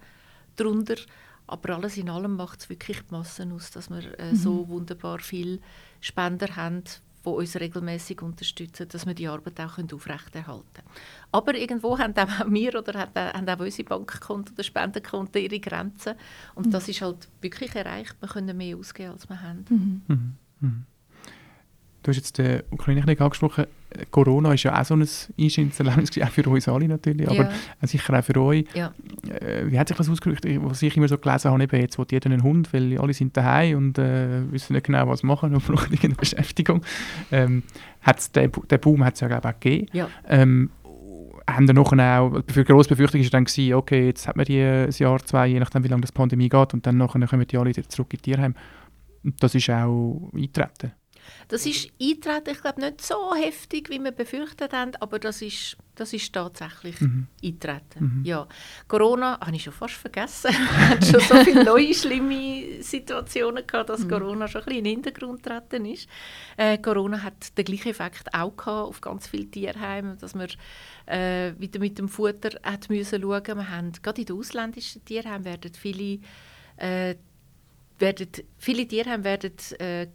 [0.57, 0.97] darunter.
[1.47, 5.19] Aber alles in allem macht es wirklich die Massen aus, dass wir äh, so wunderbar
[5.19, 5.59] viele
[6.01, 6.83] Spender haben,
[7.23, 10.87] die uns regelmäßig unterstützen, dass wir die Arbeit auch können aufrechterhalten können.
[11.31, 16.15] Aber irgendwo haben auch wir oder haben auch, unsere Bankkonten oder Spendenkonten ihre Grenzen.
[16.55, 18.15] Und das ist halt wirklich erreicht.
[18.19, 19.65] Wir können mehr ausgeben, als wir haben.
[19.69, 20.35] Mhm.
[20.61, 20.85] Mhm.
[22.09, 23.65] Du hast jetzt den Ukraine-Krieg angesprochen.
[23.91, 27.27] Äh, Corona ist ja auch so ein einschneidendes Erlebnis, gewesen, auch für uns alle natürlich,
[27.29, 27.51] aber Ja.
[27.81, 28.65] äh, sicher auch für euch.
[28.73, 28.91] Ja.
[29.29, 30.43] Äh, wie hat sich das ausgedrückt?
[30.45, 33.13] Ich- Was ich immer so gelesen habe, eben, jetzt will jeder einen Hund, weil alle
[33.13, 36.81] sind daheim und äh, wissen nicht genau, was machen und brauchen irgendeine Beschäftigung.
[37.31, 37.61] Ähm,
[38.01, 39.87] hat's den, den Boom hat es ja glaube ich, auch gegeben.
[39.93, 40.09] Ja.
[40.27, 40.71] Ähm,
[41.47, 44.57] haben dann nachher auch, für grosse Befürchtung ist dann gewesen, okay, jetzt hat man die
[44.57, 47.45] äh, ein Jahr, zwei, je nachdem wie lange das Pandemie geht und dann nachher kommen
[47.45, 48.55] die alle wieder zurück in die Tierheim.
[49.23, 50.91] Und Das ist auch eingetreten.
[51.47, 55.77] Das ist eintreten, ich glaube, nicht so heftig, wie wir befürchtet haben, aber das ist,
[55.95, 57.27] das ist tatsächlich Mhm.
[57.43, 58.21] eintreten.
[58.23, 58.47] Ja.
[58.87, 60.51] Corona habe ich schon fast vergessen.
[60.53, 64.83] Wir hatten schon so viele neue, schlimme Situationen gehabt, dass Corona schon ein bisschen in
[64.85, 66.07] den Hintergrund getreten ist.
[66.57, 70.47] Äh, Corona hat den gleichen Effekt auch gehabt auf ganz viele Tierheime, dass wir
[71.07, 73.45] äh, wieder mit dem Futter hat müssen schauen.
[73.45, 76.19] Wir haben, gerade in den ausländischen Tierheimen werden viele
[76.77, 77.15] äh,
[77.97, 80.07] werden, viele Tierheime werden äh,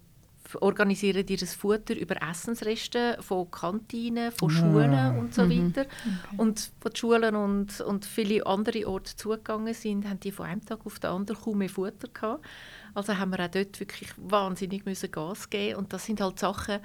[0.61, 5.87] organisieren ihr Futter über Essensreste von Kantinen, von Schulen und so weiter.
[6.37, 10.64] Und wo die Schulen und, und viele andere Orte zugegangen sind, haben die von einem
[10.64, 12.44] Tag auf den anderen kaum mehr Futter gehabt.
[12.94, 16.78] Also haben wir auch dort wirklich wahnsinnig müssen Gas geben und das sind halt Sachen,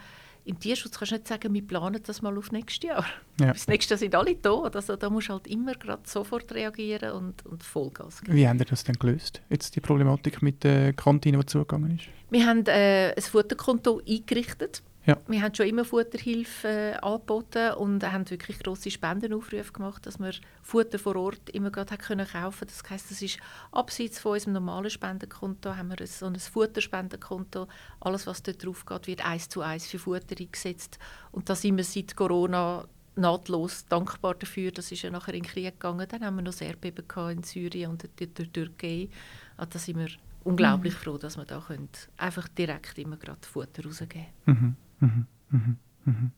[0.45, 3.05] im Tierschutz kannst du nicht sagen, wir planen das mal auf nächstes Jahr.
[3.39, 3.53] Ja.
[3.53, 4.75] Bis nächstes Jahr sind alle tot.
[4.75, 8.35] Also da musst du halt immer gerade sofort reagieren und, und Vollgas geben.
[8.35, 9.41] Wie haben ihr das denn gelöst?
[9.49, 12.07] Jetzt die Problematik mit der Kantine, die zugegangen ist?
[12.29, 14.81] Wir haben äh, ein Futterkonto eingerichtet.
[15.05, 15.17] Ja.
[15.27, 20.33] Wir haben schon immer Futterhilfe äh, angeboten und haben wirklich grosse Spendenaufrufe gemacht, dass wir
[20.61, 22.67] Futter vor Ort immer gerade können kaufen.
[22.67, 23.39] Das heisst, das ist
[23.71, 27.67] abseits von unserem normalen Spendenkonto haben wir ein, so ein Futterspendenkonto.
[28.01, 30.99] Alles, was dort drauf geht, wird eins zu eins für Futter eingesetzt.
[31.31, 32.85] Und da sind wir seit Corona
[33.15, 34.71] nahtlos dankbar dafür.
[34.71, 36.07] Das ist ja nachher in den Krieg gegangen.
[36.09, 39.09] Dann haben wir noch das Erdbeben in Syrien und in der Türkei.
[39.57, 40.09] Also da sind wir
[40.43, 44.75] unglaublich froh, dass wir da können einfach direkt immer gerade Futter rausgeben Mhm.
[44.99, 45.25] Mhm.
[45.49, 45.75] Mhm.
[46.05, 46.31] Mhm.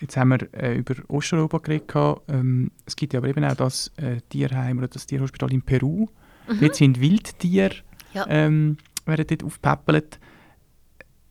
[0.00, 1.92] Jetzt haben wir äh, über Osteuropa geredet.
[2.28, 6.08] Ähm, es gibt ja aber eben auch das äh, Tierheim oder das Tierhospital in Peru.
[6.48, 6.60] Mhm.
[6.60, 7.76] Dort sind Wildtiere,
[8.12, 8.26] Ja.
[8.28, 10.18] ähm, werden dort aufgepäppelt.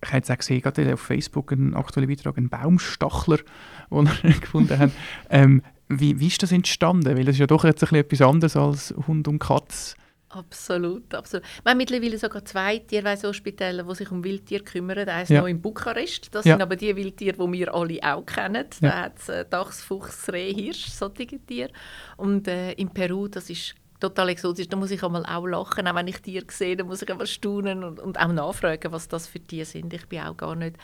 [0.03, 3.37] Ich habe jetzt auch gesehen, gerade auf Facebook einen aktuellen Beitrag, einen Baumstachler,
[3.91, 4.91] den wir gefunden haben.
[5.29, 7.17] Ähm, wie, wie ist das entstanden?
[7.17, 9.95] Weil das ist ja doch jetzt ein bisschen etwas anderes als Hund und Katz.
[10.33, 11.45] Absolut, absolut.
[11.63, 15.07] Wir haben mittlerweile sogar zwei Tierweishospitäle, die sich um Wildtiere kümmern.
[15.09, 15.41] Eins Ja.
[15.41, 16.33] noch in Bukarest.
[16.33, 16.53] Das Ja.
[16.53, 18.65] sind aber die Wildtiere, die wir alle auch kennen.
[18.81, 18.89] Ja.
[18.89, 21.69] Da hat es äh, Dachs, Fuchs, Reh, Hirsch, solche Tiere.
[22.17, 24.67] Und äh, in Peru, das ist total exotisch.
[24.67, 25.87] Da muss ich einmal auch lachen.
[25.87, 29.07] Auch wenn ich Tiere sehe, da muss ich einfach staunen und, und auch nachfragen, was
[29.07, 29.93] das für Tiere sind.
[29.93, 30.75] Ich bin auch gar nicht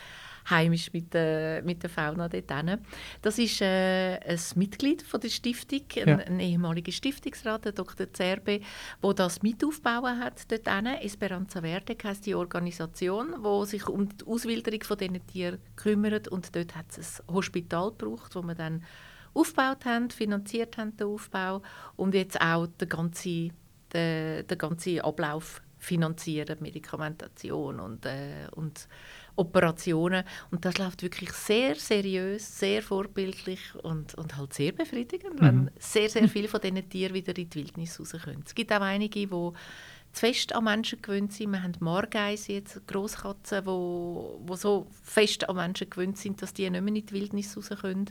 [0.48, 2.78] heimisch mit der, mit der Fauna dort hin.
[3.20, 6.16] Das ist äh, ein Mitglied von der Stiftung, ein, Ja.
[6.16, 8.10] ein ehemaliger Stiftungsrat, der Dr.
[8.12, 8.60] Zerbe,
[9.02, 10.86] der das mit aufgebaut hat dort hin.
[10.86, 16.28] Esperanza Verde heisst die Organisation, die sich um die Auswilderung von diesen Tieren kümmert.
[16.28, 18.84] Und dort hat es ein Hospital gebraucht, wo man dann
[19.38, 21.62] aufgebaut haben, finanziert haben, den Aufbau
[21.96, 23.52] und jetzt auch den ganzen,
[23.92, 28.88] den, den ganzen Ablauf finanzieren, Medikamentation und, äh, und
[29.36, 30.24] Operationen.
[30.50, 36.10] Und das läuft wirklich sehr seriös, sehr vorbildlich und, und halt sehr befriedigend, wenn sehr,
[36.10, 38.42] sehr viele von diesen Tieren wieder in die Wildnis raus können.
[38.44, 39.52] Es gibt auch einige, die zu
[40.12, 41.52] fest an Menschen gewöhnt sind.
[41.52, 46.68] Wir haben Margeise, jetzt Grosskatzen, die wo so fest an Menschen gewöhnt sind, dass die
[46.68, 48.10] nicht mehr in die Wildnis raus können.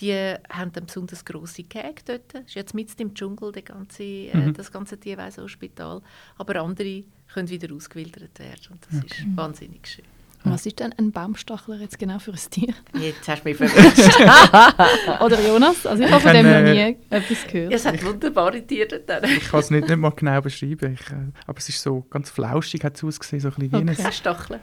[0.00, 2.34] Die haben dann besonders grosse Gehege dort.
[2.34, 4.52] Das ist jetzt mitten im Dschungel, der ganze, äh, Mhm.
[4.54, 6.02] das ganze Tierweisenhospital.
[6.36, 8.68] Aber andere können wieder ausgewildert werden.
[8.72, 10.04] Und das ist wahnsinnig schön.
[10.44, 12.72] Was ist denn ein Baumstachler jetzt genau für ein Tier?
[12.94, 15.20] Jetzt hast du mich verwirrt.
[15.22, 15.84] Oder Jonas?
[15.86, 17.72] Also ich habe von dem noch äh, nie etwas gehört.
[17.72, 19.24] es hat wunderbare Tiere dort.
[19.28, 20.92] Ich kann es nicht, nicht mal genau beschreiben.
[20.94, 21.14] Ich, äh,
[21.46, 24.02] aber es ist so ganz flauschig, hat es ausgesehen, so ein bisschen wie Okay.
[24.04, 24.60] ein, Stacheln.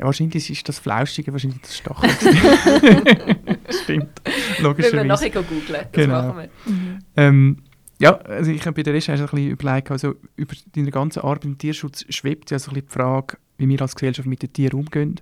[0.00, 2.10] Ja, Wahrscheinlich ist das Flauschige, wahrscheinlich das Stachel.
[3.82, 5.04] Stimmt, Wenn wir logischerweise.
[5.06, 6.22] nachher googeln, das Genau.
[6.22, 6.72] machen wir.
[6.72, 6.98] Mhm.
[7.16, 7.56] Ähm,
[7.98, 11.44] ja, also ich habe bei der Recherche ein bisschen überlegt, also über deine ganze Arbeit
[11.44, 14.52] im Tierschutz schwebt ja so ein bisschen die Frage, wie wir als Gesellschaft mit den
[14.52, 15.20] Tieren umgehen.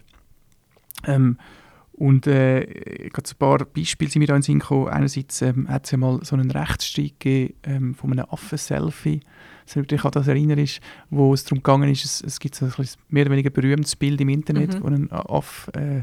[1.07, 1.38] Ähm,
[1.93, 4.87] und äh, gerade so ein paar Beispiele sind mir da in den Sinn gekommen.
[4.88, 9.21] Einerseits ähm, hat es ja mal so einen Rechtsstreit gegeben ähm, von einem Affen-Selfie,
[9.69, 12.67] so ich an das erinnere, ist, wo es darum gegangen ist, es, es gibt so
[12.67, 12.73] ein
[13.09, 14.83] mehr oder weniger berühmtes Bild im Internet, Mhm.
[14.83, 16.03] wo ein Affe äh,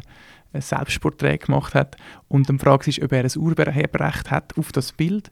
[0.54, 1.98] ein Selbstporträt gemacht hat
[2.28, 5.32] und dann fragt ist, ob er ein Urheberrecht hat auf das Bild.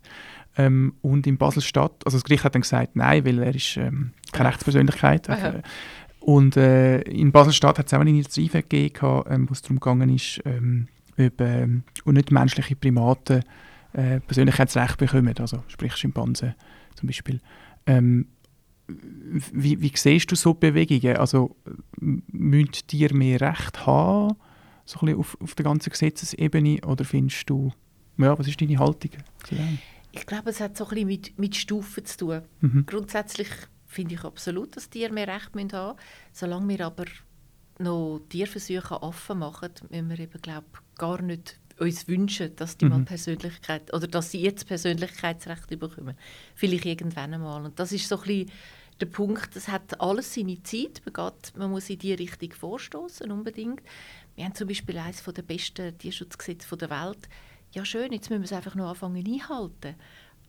[0.57, 4.11] Ähm, und in Basel-Stadt, also das Gericht hat dann gesagt, nein, weil er ist ähm,
[4.31, 5.29] keine Rechtspersönlichkeit.
[5.29, 5.47] Aha.
[5.49, 5.61] Äh,
[6.19, 10.09] Und äh, in Basel-Stadt hat es auch eine Initiative gegeben, ähm, wo es darum gegangen
[10.09, 11.83] ist, ähm, ob ähm,
[12.31, 13.43] menschliche Primaten
[13.93, 16.55] äh, Persönlichkeitsrecht bekommen, also sprich Schimpansen
[16.95, 17.39] zum Beispiel.
[17.85, 18.27] Ähm,
[18.87, 21.17] wie, wie siehst du so Bewegungen?
[21.17, 21.55] Also
[22.01, 24.35] m- müssen Tiere mehr Recht haben,
[24.85, 27.71] so ein bisschen auf, auf der ganzen Gesetzesebene, oder findest du,
[28.17, 29.11] ja, was ist deine Haltung?
[30.11, 32.41] Ich glaube, es hat so ein bisschen mit, mit Stufen zu tun.
[32.61, 32.85] Mhm.
[32.85, 33.47] Grundsätzlich
[33.87, 35.97] finde ich absolut, dass Tiere mehr Recht müssen haben
[36.31, 37.05] Solange wir aber
[37.79, 40.67] noch Tierversuche an Affen machen, müssen wir eben, glaube
[40.97, 43.05] gar nicht uns wünschen, dass die mal Mhm.
[43.05, 46.15] Persönlichkeit oder dass sie jetzt Persönlichkeitsrecht bekommen.
[46.55, 47.65] Vielleicht irgendwann einmal.
[47.65, 48.51] Und das ist so ein bisschen
[48.99, 51.01] der Punkt, es hat alles seine Zeit.
[51.57, 53.81] Man, muss in die Richtung vorstoßen unbedingt.
[54.35, 57.27] Wir haben zum Beispiel eines der besten Tierschutzgesetze der Welt.
[57.73, 59.95] Ja schön, jetzt müssen wir es einfach noch anfangen einhalten.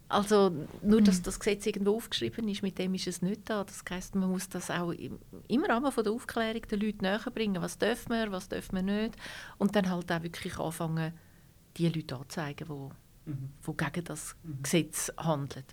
[0.09, 3.65] Also nur, dass das Gesetz irgendwo aufgeschrieben ist, mit dem ist es nicht da.
[3.65, 7.21] Das heisst, man muss das auch im, im Rahmen von der Aufklärung den Leuten näher
[7.35, 7.63] bringen.
[7.63, 9.17] Was dürfen wir, was dürfen wir nicht.
[9.59, 11.15] Und dann halt auch wirklich anfangen,
[11.77, 12.69] die Leute anzuzeigen,
[13.27, 13.33] die,
[13.67, 15.65] die gegen das Gesetz handeln.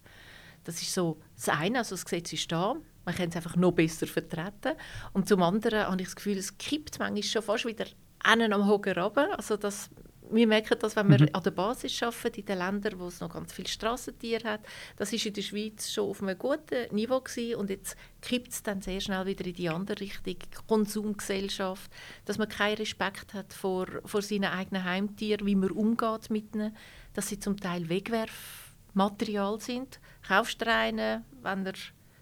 [0.64, 3.72] Das ist so das eine, also das Gesetz ist da, man kann es einfach noch
[3.72, 4.74] besser vertreten.
[5.14, 7.86] Und zum anderen habe ich das Gefühl, es kippt manchmal schon fast wieder
[8.20, 9.36] einen am Hocker runter.
[9.38, 9.90] Also das,
[10.34, 11.30] wir merken das, wenn wir Mhm.
[11.34, 14.62] an der Basis arbeiten, in den Ländern, wo es noch ganz viele Strassentiere hat.
[14.98, 18.64] Das ist in der Schweiz schon auf einem guten Niveau gewesen und jetzt kippt es
[18.64, 20.36] dann sehr schnell wieder in die andere Richtung,
[20.68, 21.92] Konsumgesellschaft,
[22.26, 26.76] dass man keinen Respekt hat vor, vor seinen eigenen Heimtieren, wie man umgeht mit ihnen,
[27.14, 30.00] dass sie zum Teil Wegwerfmaterial sind.
[30.28, 31.74] Kaufst du einen, wenn er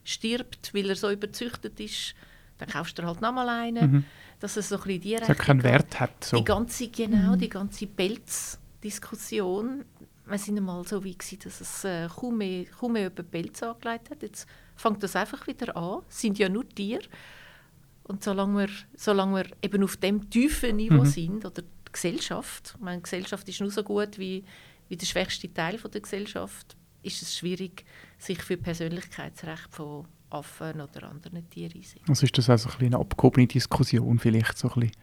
[0.03, 2.15] stirbt, weil er so überzüchtet ist,
[2.57, 3.91] dann kaufst du halt nochmal einen.
[3.91, 4.05] Mhm.
[4.39, 5.63] Dass es so ein bisschen die Das hat Richtung keinen.
[5.63, 6.23] Wert hat.
[6.23, 6.37] So.
[6.37, 9.85] Die ganze, genau, die ganze Pelzdiskussion.
[10.25, 13.63] Wir sind einmal so wie gewesen, dass es äh, kaum, mehr, kaum mehr über Pelz
[13.63, 14.21] angelegt hat.
[14.21, 16.01] Jetzt fängt das einfach wieder an.
[16.07, 17.01] Es sind ja nur Tiere.
[18.03, 21.05] Und solange wir, solange wir eben auf dem tiefen Niveau Mhm.
[21.05, 24.43] sind, oder die Gesellschaft, ich meine, Gesellschaft ist nur so gut wie,
[24.87, 27.85] wie der schwächste Teil von der Gesellschaft, ist es schwierig,
[28.17, 32.05] sich für Persönlichkeitsrecht von Affen oder anderen Tieren einzusetzen.
[32.09, 34.95] Also ist das auch so ein bisschen eine abgehobene Diskussion vielleicht so ein bisschen.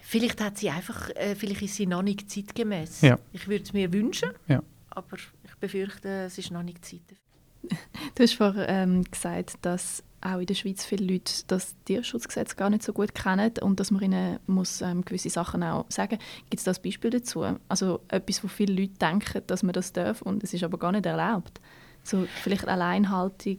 [0.00, 3.00] Vielleicht hat sie einfach, äh, vielleicht ist sie noch nicht zeitgemäß.
[3.02, 3.18] Ja.
[3.32, 4.62] Ich würde es mir wünschen, Ja.
[4.90, 7.00] aber ich befürchte, es ist noch nicht Zeit.
[7.08, 7.78] dafür.
[8.14, 12.70] Du hast vorhin ähm, gesagt, dass auch in der Schweiz viele Leute das Tierschutzgesetz gar
[12.70, 16.18] nicht so gut kennen und dass man ihnen muss, ähm, gewisse Sachen auch sagen
[16.50, 17.44] Gibt es da ein Beispiel dazu?
[17.68, 20.90] Also etwas, wo viele Leute denken, dass man das darf und es ist aber gar
[20.92, 21.60] nicht erlaubt.
[22.02, 23.58] So vielleicht Alleinhaltung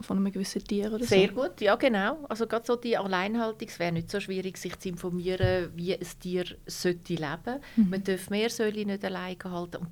[0.00, 1.34] von einem gewissen Tier oder Sehr so?
[1.34, 2.24] gut, ja genau.
[2.28, 6.06] Also gerade so die Alleinhaltung, es wäre nicht so schwierig, sich zu informieren, wie ein
[6.20, 7.60] Tier sollte leben.
[7.76, 7.90] Mhm.
[7.90, 9.76] Man darf Meersäule nicht alleine halten.
[9.78, 9.88] Und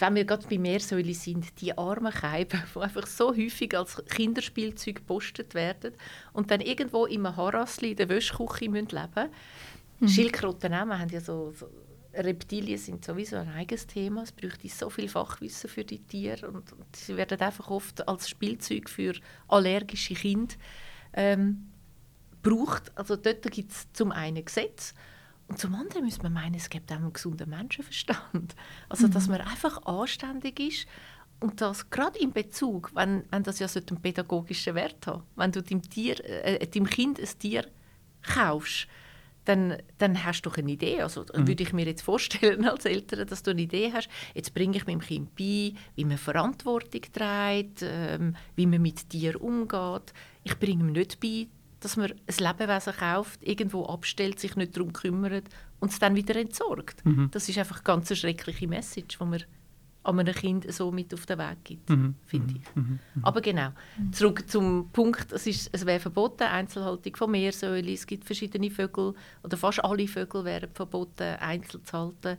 [0.00, 4.96] wenn wir gerade bei Meersäule sind, die armen Keiben, die einfach so häufig als Kinderspielzeug
[4.96, 5.94] gepostet werden
[6.32, 10.14] und dann irgendwo im Harassli in der Wäschküche leben müssen.
[10.14, 11.68] Schildkröten auch, wir haben ja so, so
[12.14, 14.22] Reptilien sind sowieso ein eigenes Thema.
[14.22, 18.28] Es bräuchte so viel Fachwissen für die Tiere und, und sie werden einfach oft als
[18.28, 19.14] Spielzeug für
[19.46, 20.54] allergische Kinder
[21.12, 21.68] ähm,
[22.42, 22.92] gebraucht.
[22.96, 24.94] Also dort gibt es zum einen Gesetz
[25.48, 28.54] und zum anderen müssen wir meinen, es gibt auch einen gesunden Menschenverstand.
[28.88, 30.86] Also dass man einfach anständig ist
[31.40, 35.52] und das gerade in Bezug, wenn, wenn das ja so einen pädagogischen Wert hat, wenn
[35.52, 37.66] du dem, Tier, äh, dem Kind ein Tier
[38.22, 38.88] kaufst,
[39.48, 41.00] dann, dann hast du doch eine Idee.
[41.00, 44.76] Also würde ich mir jetzt vorstellen als Eltern, dass du eine Idee hast, jetzt bringe
[44.76, 50.12] ich meinem Kind bei, wie man Verantwortung trägt, ähm, wie man mit Tieren umgeht.
[50.44, 51.46] Ich bringe ihm nicht bei,
[51.80, 55.44] dass man ein Lebewesen kauft, irgendwo abstellt, sich nicht darum kümmert
[55.80, 57.02] und es dann wieder entsorgt.
[57.30, 59.44] Das ist einfach eine ganz schreckliche Message, die man
[60.04, 62.14] an einem Kind so mit auf den Weg gibt, Mhm.
[62.24, 62.62] finde ich.
[63.22, 63.70] Aber genau,
[64.12, 69.14] zurück zum Punkt, es, ist, es wäre verboten, Einzelhaltung von Meersäule, es gibt verschiedene Vögel,
[69.42, 72.38] oder fast alle Vögel wären verboten, einzeln zu halten.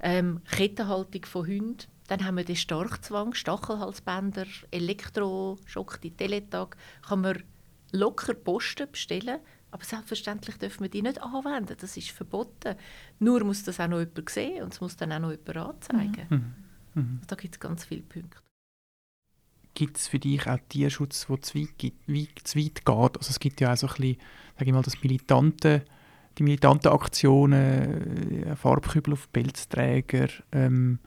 [0.00, 1.78] Ähm, Kettenhaltung von Hunden,
[2.08, 7.42] dann haben wir den Starkzwang, Stachelhalsbänder, Elektroschock, die Teletag, kann man
[7.92, 9.38] locker Posten bestellen,
[9.70, 12.76] aber selbstverständlich dürfen wir die nicht anwenden, das ist verboten.
[13.18, 16.26] Nur muss das auch noch jemand sehen und es muss dann auch noch jemand anzeigen.
[16.28, 16.54] Mhm.
[17.26, 18.38] Da gibt es ganz viele Punkte.
[19.74, 22.88] Gibt es für dich auch Tierschutz, der zu weit, geht- wie, zu weit geht?
[22.88, 24.16] Also es gibt ja auch so ein bisschen,
[24.58, 25.84] sag ich mal, das militante,
[26.38, 30.98] die militanten Aktionen, äh, Farbkübel auf Pelzträger, ähm,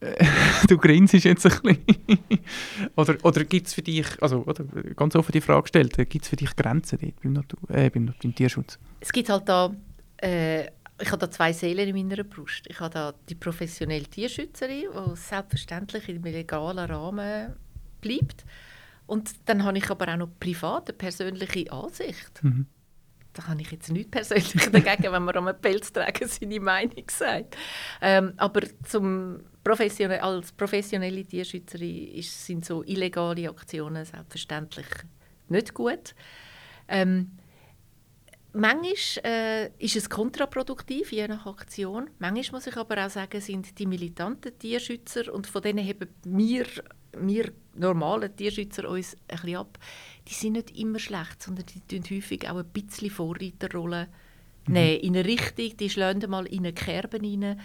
[0.00, 0.22] äh,
[0.68, 2.18] du grinst jetzt ein bisschen.
[2.96, 6.28] oder oder gibt es für dich, also oder, ganz offen die Frage gestellt, gibt es
[6.28, 8.78] für dich Grenzen dort beim, Natur, äh, beim, beim Tierschutz?
[9.00, 9.74] Es gibt halt da,
[10.18, 10.66] äh,
[11.00, 12.66] ich habe da zwei Seelen in meiner Brust.
[12.68, 17.56] Ich habe da die professionelle Tierschützerin, die selbstverständlich im legalen Rahmen
[18.00, 18.44] bleibt.
[19.06, 22.42] Und dann habe ich aber auch noch privat eine persönliche Ansicht.
[22.42, 22.66] Mhm.
[23.32, 27.56] Da habe ich jetzt nichts persönlich dagegen, wenn man einem Pelzträger seine Meinung sagt.
[28.00, 34.86] Ähm, aber zum professionell, als professionelle Tierschützerin ist, sind so illegale Aktionen selbstverständlich
[35.48, 36.14] nicht gut.
[36.86, 37.32] Ähm,
[38.54, 42.08] manchmal äh, ist es kontraproduktiv, je nach Aktion.
[42.18, 46.66] Manchmal muss ich aber auch sagen, sind die militanten Tierschützer, und von denen haben wir,
[47.18, 49.78] wir normalen Tierschützer uns ein bisschen ab,
[50.28, 54.08] die sind nicht immer schlecht, sondern die tun häufig auch ein bisschen Vorreiterrolle
[54.66, 55.00] nehmen.
[55.00, 57.60] In eine Richtung, die schlagen mal in eine Kerbe rein,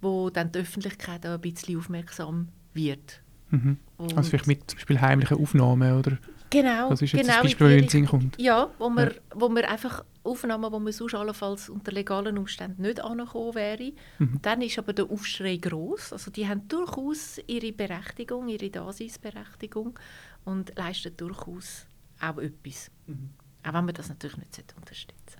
[0.00, 3.20] wo dann die Öffentlichkeit auch ein bisschen aufmerksam wird.
[3.50, 3.76] Mhm.
[3.98, 6.18] Also vielleicht mit zum Beispiel heimlichen Aufnahmen oder
[6.50, 8.40] Genau, das ist jetzt genau in Beispiel, die das in den Sinn kommt.
[8.40, 9.20] Ja, wo wir, Ja.
[9.34, 13.92] wo wir einfach Aufnahmen, wo man sonst allenfalls unter legalen Umständen nicht angekommen wäre.
[14.18, 14.40] Mhm.
[14.42, 16.12] Dann ist aber der Aufschrei groß.
[16.12, 19.98] Also die haben durchaus ihre Berechtigung, ihre Daseinsberechtigung
[20.44, 21.86] und leisten durchaus
[22.20, 22.90] auch etwas.
[23.06, 23.30] Mhm.
[23.62, 25.38] Auch wenn man das natürlich nicht sollte unterstützen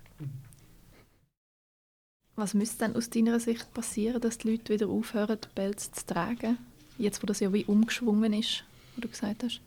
[2.36, 6.56] Was müsste denn aus deiner Sicht passieren, dass die Leute wieder aufhören, Pelz zu tragen?
[6.98, 9.60] Jetzt, wo das ja wie umgeschwungen ist, wie du gesagt hast.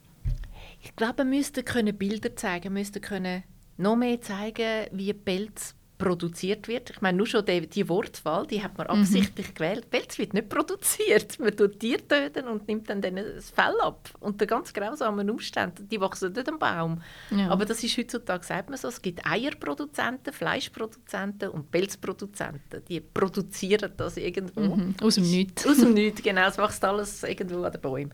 [0.83, 3.43] Ich glaube, wir müssten können Bilder zeigen, wir müssten können
[3.77, 6.89] noch mehr zeigen, wie Pelz produziert wird.
[6.89, 9.89] Ich meine, nur schon die, die Wortwahl, die hat man absichtlich gewählt.
[9.89, 11.39] Pelz wird nicht produziert.
[11.43, 14.09] Man tut Tiere töten und nimmt dann denen das Fell ab.
[14.19, 15.87] Unter ganz grausamen Umständen.
[15.87, 17.01] Die wachsen nicht am Baum.
[17.31, 17.49] Ja.
[17.49, 22.83] Aber das ist heutzutage, sagt man so, es gibt Eierproduzenten, Fleischproduzenten und Pelzproduzenten.
[22.89, 24.75] Die produzieren das irgendwo.
[24.75, 24.95] Mhm.
[25.01, 25.65] Aus dem Nichts.
[25.65, 26.47] Aus dem Nichts, genau.
[26.47, 28.13] Es wächst alles irgendwo an den Bäumen.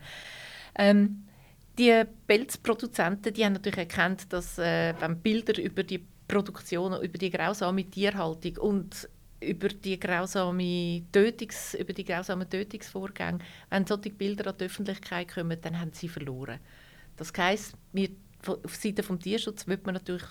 [0.76, 1.24] Ähm,
[1.80, 7.30] die Pelzproduzenten die haben natürlich erkannt, dass äh, wenn Bilder über die Produktion, über die
[7.30, 9.08] grausame Tierhaltung und
[9.40, 13.38] über die grausame Tötungs, über die grausamen Tötungsvorgänge,
[13.70, 16.60] wenn solche Bilder an die Öffentlichkeit kommen, dann haben sie verloren.
[17.16, 18.10] Das heisst, wir,
[18.46, 20.24] auf Seite des Tierschutzes wird man natürlich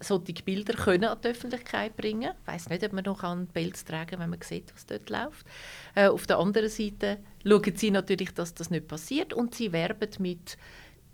[0.00, 2.32] solche Bilder können an die Öffentlichkeit bringen.
[2.42, 5.08] Ich weiss nicht, ob man noch einen Pelz tragen kann, wenn man sieht, was dort
[5.08, 5.46] läuft.
[5.94, 10.10] Äh, auf der anderen Seite schauen sie natürlich, dass das nicht passiert und sie werben
[10.18, 10.58] mit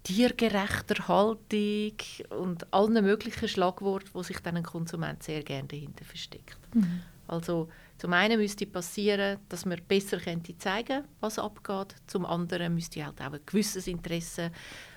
[0.03, 1.93] tiergerechter Haltung
[2.31, 6.59] und allen möglichen Schlagworten, wo sich dann ein Konsument sehr gerne dahinter versteckt.
[7.29, 7.69] Also
[8.03, 11.95] Zum einen müsste passieren, dass man besser könnte zeigen, was abgeht.
[12.09, 14.51] Zum anderen müsste halt auch ein gewisses Interesse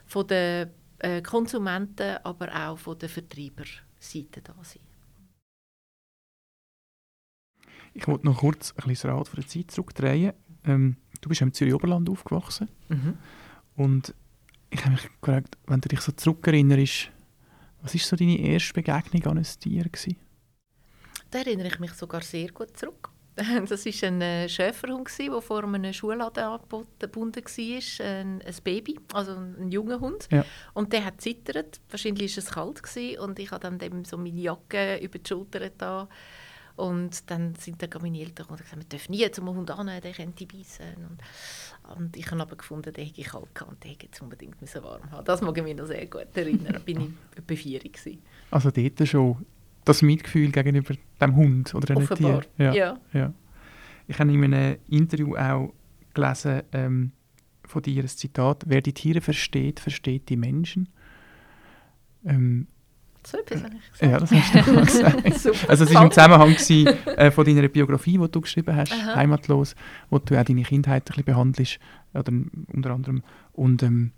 [0.07, 4.81] von der äh, Konsumenten, aber auch von der Vertreiberseite da sein.
[7.93, 10.33] Ich wollte noch kurz ein bisschen das Rad von der Zeit zurückdrehen.
[10.65, 12.69] Ähm, du bist im Zürich-Oberland aufgewachsen.
[12.89, 13.19] Mhm.
[13.75, 14.15] Und
[14.75, 17.09] ich habe mich gefragt, wenn du dich so zurückerinnerst,
[17.81, 19.83] was war so deine erste Begegnung an ein Tier?
[19.83, 20.17] Gewesen?
[21.31, 23.09] Da erinnere ich mich sogar sehr gut zurück.
[23.67, 28.05] Das war ein äh, Schäferhund, der vor einem Schulladen angebunden war.
[28.05, 30.29] Ein, ein Baby, also ein junger Hund.
[30.31, 30.45] Ja.
[30.73, 31.81] Und der hat zittert.
[31.89, 32.83] Wahrscheinlich war es kalt.
[32.83, 33.19] Gewesen.
[33.19, 36.07] Und ich habe dann dem so meine Jacke über die Schulter da.
[36.75, 40.11] Und dann sind dann meine Eltern und gesagt, wir dürfen nie zum Hund an, der
[40.11, 40.85] könnte beißen.
[40.97, 44.57] Und, und ich habe aber gefunden, der hätte kalt gehabt und der hätte jetzt unbedingt
[44.83, 46.73] warm haben Das mag ich mich noch sehr gut erinnern.
[46.73, 48.21] Da bin ich etwa vier gewesen.
[48.51, 49.45] Also dort schon
[49.85, 52.41] das Mitgefühl gegenüber dem Hund oder Offenbar.
[52.41, 52.65] Tier.
[52.65, 52.73] Ja.
[52.73, 52.99] Ja.
[53.13, 53.33] Ja.
[54.07, 55.73] Ich habe in einem Interview auch
[56.13, 57.11] gelesen ähm,
[57.63, 60.89] von dir ein Zitat, wer die Tiere versteht, versteht die Menschen.
[62.25, 62.67] Ähm,
[63.25, 64.11] So etwas habe ich gesagt.
[64.11, 65.33] ja, das hast du mal gesagt.
[65.39, 65.69] Super.
[65.69, 69.15] Also es war im Zusammenhang gewesen, äh, von deiner Biografie, die du geschrieben hast, Aha.
[69.15, 69.75] «Heimatlos»,
[70.09, 71.79] wo du auch deine Kindheit ein bisschen behandelst,
[72.13, 72.31] oder
[72.73, 73.23] unter anderem.
[73.53, 74.11] Und ähm,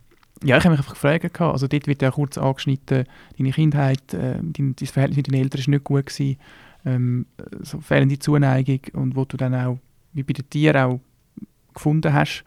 [0.43, 3.05] ja, ich habe mich einfach gefragt, also dort wird ja kurz angeschnitten,
[3.37, 6.37] deine Kindheit, äh, dein, dein Verhältnis mit deinen Eltern war nicht gut, gewesen,
[6.85, 7.25] ähm,
[7.61, 9.79] so fehlende Zuneigung und wo du dann auch,
[10.13, 10.99] wie bei den Tieren auch
[11.73, 12.43] gefunden hast.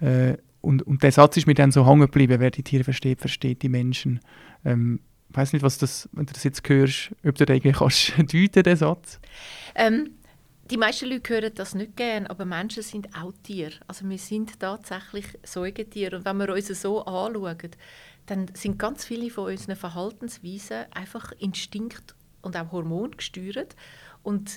[0.00, 3.20] Äh, und, und der Satz ist mir dann so hängen geblieben, wer die Tiere versteht,
[3.20, 4.20] versteht die Menschen.
[4.64, 5.00] Ähm,
[5.36, 8.12] ich weiß nicht, was das, wenn du das jetzt hörst, ob du das irgendwie kannst
[8.18, 9.20] deuten, den Satz.
[9.74, 10.12] Ähm,
[10.70, 13.74] die meisten Leute hören das nicht gern, aber Menschen sind auch Tiere.
[13.86, 16.16] Also wir sind tatsächlich Säugetiere.
[16.16, 17.72] Und wenn wir uns so anschauen,
[18.24, 23.76] dann sind ganz viele von unseren Verhaltensweisen einfach Instinkt und auch Hormon gesteuert.
[24.22, 24.56] Und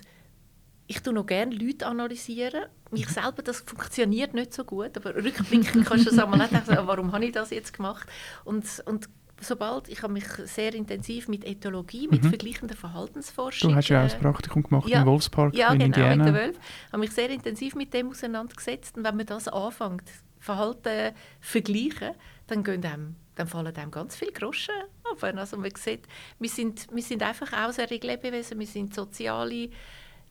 [0.87, 2.67] ich tue noch gerne Leute analysieren.
[2.89, 6.87] Mich selber, das funktioniert nicht so gut, aber rückblickend kannst du es einmal nicht denken,
[6.87, 8.07] warum habe ich das jetzt gemacht?
[8.45, 9.09] Und, und
[9.41, 12.29] sobald, ich habe mich sehr intensiv mit Ethologie, mit Mhm.
[12.29, 13.71] vergleichender Verhaltensforschung...
[13.71, 15.01] Du hast ja auch äh, ein Praktikum gemacht ja.
[15.01, 16.23] im Wolfspark ja, in genau, Indiana.
[16.25, 16.59] der Wölfe.
[16.59, 18.97] Ich habe mich sehr intensiv mit dem auseinandergesetzt.
[18.97, 20.03] Und wenn man das anfängt,
[20.39, 22.11] Verhalten vergleichen,
[22.47, 24.73] dann, gehen einem, dann fallen einem ganz viele Groschen
[25.03, 25.23] ab.
[25.23, 26.07] Also man sieht,
[26.39, 29.69] wir sind, wir sind einfach außerhalb Lebewesen, wir sind soziale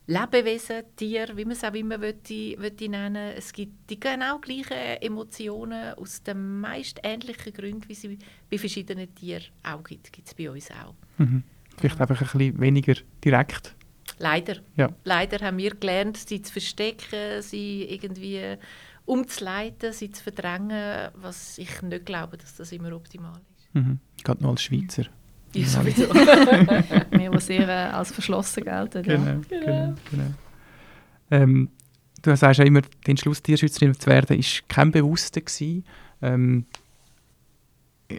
[0.07, 5.01] Lebewesen, Tiere, wie man es auch immer möchte, möchte nennen Es gibt die genau gleichen
[5.01, 8.17] Emotionen aus den meist ähnlichen Gründen, wie sie
[8.49, 10.95] bei verschiedenen Tieren auch gibt, gibt es bei uns auch.
[11.19, 11.43] Mhm.
[11.77, 13.75] Vielleicht einfach ein bisschen weniger direkt.
[14.17, 14.57] Leider.
[14.75, 14.89] Ja.
[15.03, 18.57] Leider haben wir gelernt, sie zu verstecken, sie irgendwie
[19.05, 23.75] umzuleiten, sie zu verdrängen, was ich nicht glaube, dass das immer optimal ist.
[23.75, 23.99] Mhm.
[24.23, 25.05] Gerade noch als Schweizer.
[25.53, 26.13] Ja, sowieso.
[26.13, 29.03] Wir, die sehr äh, als verschlossen gelten.
[29.03, 29.15] Ja.
[29.15, 29.95] Genau, genau.
[30.11, 30.33] genau.
[31.31, 31.69] Ähm,
[32.21, 35.85] du sagst ja immer, der Entschluss, Tierschützerin zu werden, ist kein bewusster gewesen.
[36.21, 36.65] Ähm,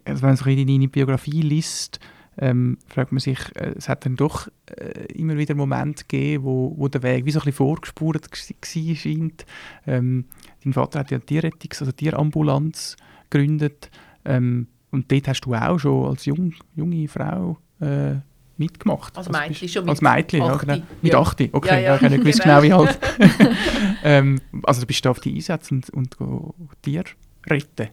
[0.04, 2.00] also wenn man so in deine Biografie liest,
[2.38, 6.74] ähm, fragt man sich, äh, es hat dann doch äh, immer wieder Momente gegeben, wo,
[6.76, 9.44] wo der Weg wie so ein bisschen vorgespurt war scheint.
[9.86, 10.24] Ähm,
[10.64, 12.96] dein Vater hat ja eine Tierrettungs-, also Tierambulanz
[13.28, 13.90] gegründet.
[14.24, 18.16] Ähm, und dort hast du auch schon als jung, junge Frau äh,
[18.56, 19.16] mitgemacht.
[19.16, 20.60] Als Also Mädchen bist- schon Als mit Mädchen, ja, 8.
[20.66, 20.82] genau.
[21.02, 21.20] Mit Ja.
[21.20, 21.80] 8, okay, Ja, ja.
[21.80, 22.62] ja, ich habe nicht gewusst Genau.
[22.62, 22.98] wie alt.
[24.04, 27.04] ähm, also du bist da auf die Einsätze und, und Tiere
[27.48, 27.88] retten.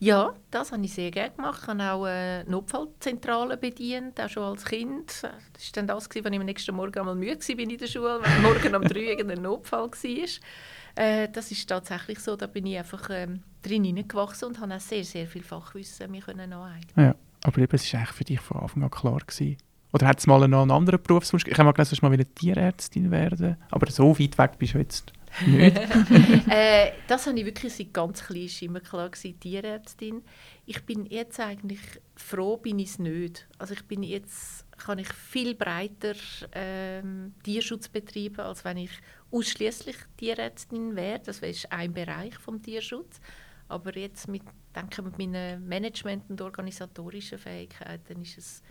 [0.00, 1.60] Ja, das habe ich sehr gerne gemacht.
[1.62, 5.08] Ich habe auch eine Notfallzentrale bedient, auch schon als Kind.
[5.08, 5.32] Das war
[5.74, 8.74] dann das, als ich am nächsten Morgen einmal müde war in der Schule, weil morgen
[8.76, 11.04] um drei irgendein Notfall war.
[11.04, 14.80] Äh, das ist tatsächlich so, da bin ich einfach ähm, drin hineingewachsen und habe auch
[14.80, 17.06] sehr, sehr viel Fachwissen mir können aneignen.
[17.06, 19.56] Ja, aber eben, es war eigentlich für dich von Anfang an klar gewesen.
[19.92, 21.44] Oder hat es mal noch einen anderen Berufswunsch?
[21.46, 23.56] Ich habe mal gelesen, du mal wieder Tierärztin werden.
[23.70, 25.12] Aber so weit weg bist du jetzt
[25.46, 25.76] nicht.
[26.50, 30.22] äh, das habe ich wirklich seit ganz klein ist immer klar gewesen, Tierärztin.
[30.66, 31.80] Ich bin jetzt eigentlich
[32.16, 33.48] froh, bin ich es nicht.
[33.58, 36.14] Also ich bin jetzt kann ich viel breiter
[36.52, 38.90] ähm, Tierschutz betreiben, als wenn ich
[39.30, 41.20] ausschließlich Tierärztin wäre.
[41.24, 43.20] Das wäre ein Bereich vom Tierschutz.
[43.68, 44.42] Aber jetzt mit,
[44.74, 48.62] denke mit meinen Management- und organisatorischen Fähigkeiten ist es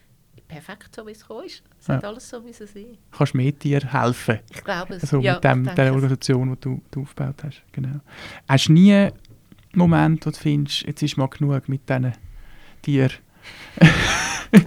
[0.47, 1.63] perfekt, so wie es gekommen ist.
[1.79, 2.09] Es hat Ja.
[2.09, 2.75] alles so, es ist.
[3.11, 4.39] Kannst mehr Tieren helfen.
[4.49, 5.03] Ich glaube es.
[5.03, 5.93] Also ja, mit dem, der.
[5.93, 7.61] Organisation, die du, du aufgebaut hast.
[7.71, 7.99] Genau.
[8.47, 9.13] Hast du nie einen
[9.73, 12.13] Moment, wo du findest, jetzt ist mal genug mit diesen
[12.81, 13.11] Tieren?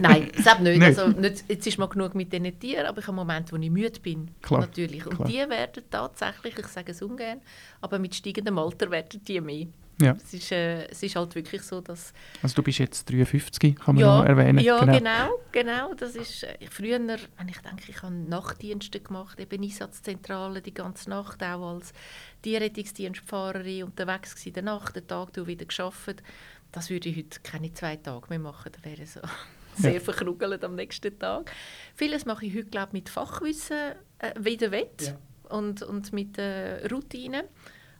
[0.01, 0.77] Nein, selbst nicht.
[0.79, 0.99] Nicht.
[0.99, 1.43] Also nicht.
[1.49, 4.29] Jetzt ist mal genug mit diesen Tieren, aber ich habe Momente, wo ich müde bin.
[4.41, 5.05] Klar, Natürlich.
[5.05, 5.27] Und klar.
[5.27, 7.41] die werden tatsächlich, ich sage es ungern,
[7.81, 9.67] aber mit steigendem Alter werden die mehr.
[10.01, 10.17] Ja.
[10.23, 12.13] Es, ist, äh, es ist halt wirklich so, dass...
[12.41, 14.59] Also du bist jetzt 53, kann man ja, noch erwähnen.
[14.59, 14.97] Ja, genau.
[14.97, 15.93] genau, genau.
[15.93, 21.09] Das ist äh, früher, wenn ich denke, ich habe Nachtdienste gemacht, eben Einsatzzentrale die ganze
[21.09, 21.93] Nacht, auch als
[22.41, 26.23] Tierrettungsdienstfahrerin unterwegs gewesen, in der Nacht, den Tag wieder geschafft.
[26.71, 28.71] Das würde ich heute keine zwei Tage mehr machen.
[28.71, 29.19] Das wäre so
[29.75, 29.99] sehr ja.
[29.99, 31.51] verkrugelt am nächsten Tag.
[31.95, 35.55] Vieles mache ich heute, glaube mit Fachwissen äh, wieder wett ja.
[35.55, 37.43] und, und mit äh, Routinen.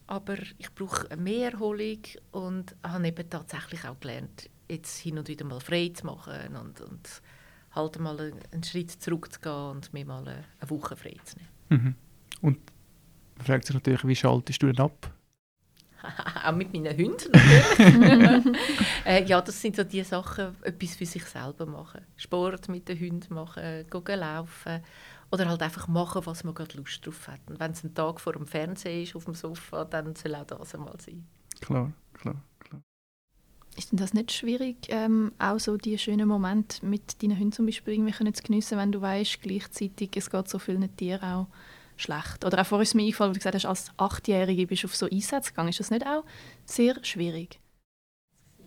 [0.07, 1.99] Aber ich brauche mehr Erholung
[2.31, 6.81] und habe eben tatsächlich auch gelernt, jetzt hin und wieder mal frei zu machen und,
[6.81, 7.21] und
[7.71, 11.49] halt mal einen Schritt zurückzugehen und mir mal eine, eine Woche frei zu nehmen.
[11.69, 11.95] Mhm.
[12.41, 12.59] Und
[13.37, 15.13] man fragt sich natürlich, wie schaltest du denn ab?
[16.45, 18.57] auch mit meinen Hunden natürlich.
[19.05, 22.01] äh, ja, das sind so die Sachen, etwas für sich selber machen.
[22.17, 24.81] Sport mit den Hunden machen, gehen laufen
[25.32, 27.39] oder halt einfach machen, was man gerade Lust drauf hat.
[27.47, 30.45] Und wenn es ein Tag vor dem Fernseher ist, auf dem Sofa, dann soll auch
[30.45, 31.25] das einmal sein.
[31.61, 32.82] Klar, klar, klar.
[33.77, 37.65] Ist denn das nicht schwierig, ähm, auch so die schönen Momente mit deinen Hunden zum
[37.65, 41.47] Beispiel irgendwie zu geniessen, wenn du weißt, gleichzeitig es geht so vielen Tieren auch
[41.95, 42.43] schlecht?
[42.43, 44.95] Oder auch vorhin ist mir eingefallen, wie du gesagt hast, als Achtjährige bist du auf
[44.95, 45.69] so Einsätze gegangen.
[45.69, 46.25] Ist das nicht auch
[46.65, 47.61] sehr schwierig?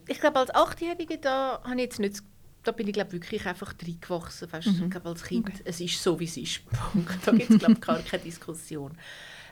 [0.09, 2.23] Ich glaube, als Achtjährige da habe ich jetzt nicht
[2.65, 4.51] da bin ich glaube wirklich einfach reingewachsen.
[4.53, 4.85] Weißt, mhm.
[4.85, 5.61] Ich glaube als Kind, okay.
[5.65, 6.61] es ist so, wie es ist.
[7.25, 8.97] da gibt es glaube gar keine Diskussion.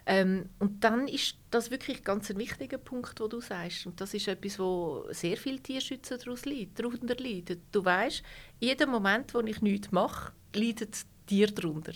[0.05, 3.87] Ähm, und dann ist das wirklich ganz ein wichtiger Punkt, wo du sagst.
[3.87, 7.63] Und das ist etwas, wo sehr viele Tierschützer darunter leiden.
[7.71, 8.23] Du weißt,
[8.59, 10.97] jeden Moment, wo ich nichts mache, leidet
[11.27, 11.93] Tier darunter.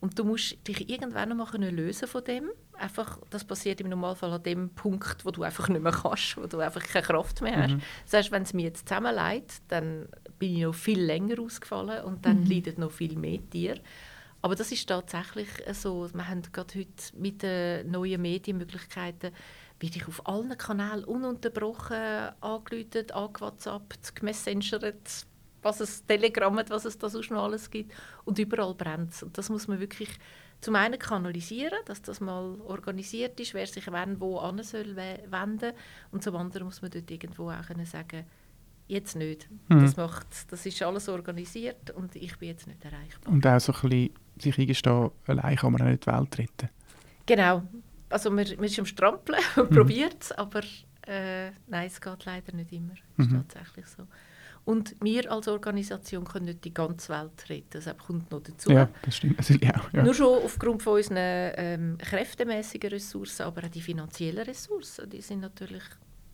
[0.00, 2.50] Und du musst dich irgendwann noch mal lösen von dem.
[2.74, 6.46] Einfach, das passiert im Normalfall an dem Punkt, wo du einfach nicht mehr kannst, wo
[6.46, 7.72] du einfach keine Kraft mehr hast.
[7.72, 7.82] Mhm.
[8.04, 12.26] Das heißt, wenn es mir jetzt zusammenleitet, dann bin ich noch viel länger ausgefallen und
[12.26, 12.50] dann mhm.
[12.50, 13.80] leidet noch viel mehr Tier.
[14.42, 16.08] Aber das ist tatsächlich so.
[16.12, 19.32] Wir haben gerade heute mit den neuen Medienmöglichkeiten
[19.80, 25.26] werde ich auf allen Kanälen ununterbrochen angerufen, angewhatsappt, gemessengert,
[25.66, 27.92] was es Telegramm was es da sonst noch alles gibt.
[28.24, 29.22] Und überall brennt es.
[29.22, 30.10] Und das muss man wirklich
[30.60, 35.72] zum einen kanalisieren, dass das mal organisiert ist, wer sich wann wo an soll wenden.
[36.12, 38.24] Und zum anderen muss man dort irgendwo auch können sagen,
[38.88, 39.48] jetzt nicht.
[39.68, 39.80] Mhm.
[39.80, 43.32] Das, macht, das ist alles organisiert und ich bin jetzt nicht erreichbar.
[43.32, 46.68] Und auch so ein bisschen sich eingestehen, allein kann man nicht die Welt retten.
[47.26, 47.62] Genau.
[48.08, 49.74] Also man, man ist am Strampeln und mhm.
[49.74, 50.62] probiert es, aber
[51.06, 52.94] äh, nein, es geht leider nicht immer.
[53.16, 53.48] Das ist mhm.
[53.48, 54.06] tatsächlich so.
[54.66, 57.80] Und wir als Organisation können nicht die ganze Welt retten.
[57.84, 58.72] Das kommt noch dazu.
[58.72, 59.92] Ja, das stimmt natürlich auch.
[59.92, 60.02] Ja.
[60.02, 65.40] Nur schon aufgrund von unseren ähm, kräftemäßigen Ressourcen, aber auch die finanziellen Ressourcen, die sind
[65.40, 65.84] natürlich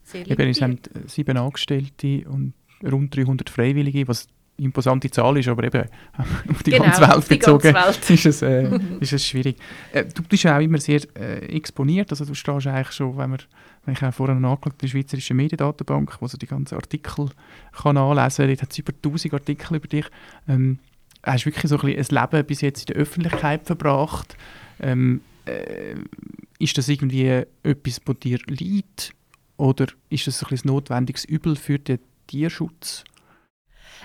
[0.02, 0.56] sehr limitiert.
[0.56, 0.78] Es haben
[1.08, 4.26] sieben Angestellte und rund 300 Freiwillige, was
[4.64, 5.88] imposante Zahl ist, aber eben
[6.48, 7.98] auf die genau, ganze Welt bezogen Welt.
[8.10, 9.56] ist, es, äh, ist es schwierig.
[9.92, 13.30] Äh, du bist ja auch immer sehr äh, exponiert, also du stehst eigentlich schon, wenn,
[13.32, 13.38] wir,
[13.84, 17.28] wenn ich auch vorhin nachgeschaut die Schweizerische Mediendatenbank, wo so die ganzen Artikel
[17.72, 20.06] kann anlesen kann, dort hat es über 1000 Artikel über dich.
[20.48, 20.78] Ähm,
[21.22, 24.36] hast wirklich so ein, ein Leben bis jetzt in der Öffentlichkeit verbracht.
[24.80, 25.94] Ähm, äh,
[26.58, 29.14] ist das irgendwie etwas, das dir liegt?
[29.56, 33.04] Oder ist das ein, ein notwendiges Übel für den Tierschutz?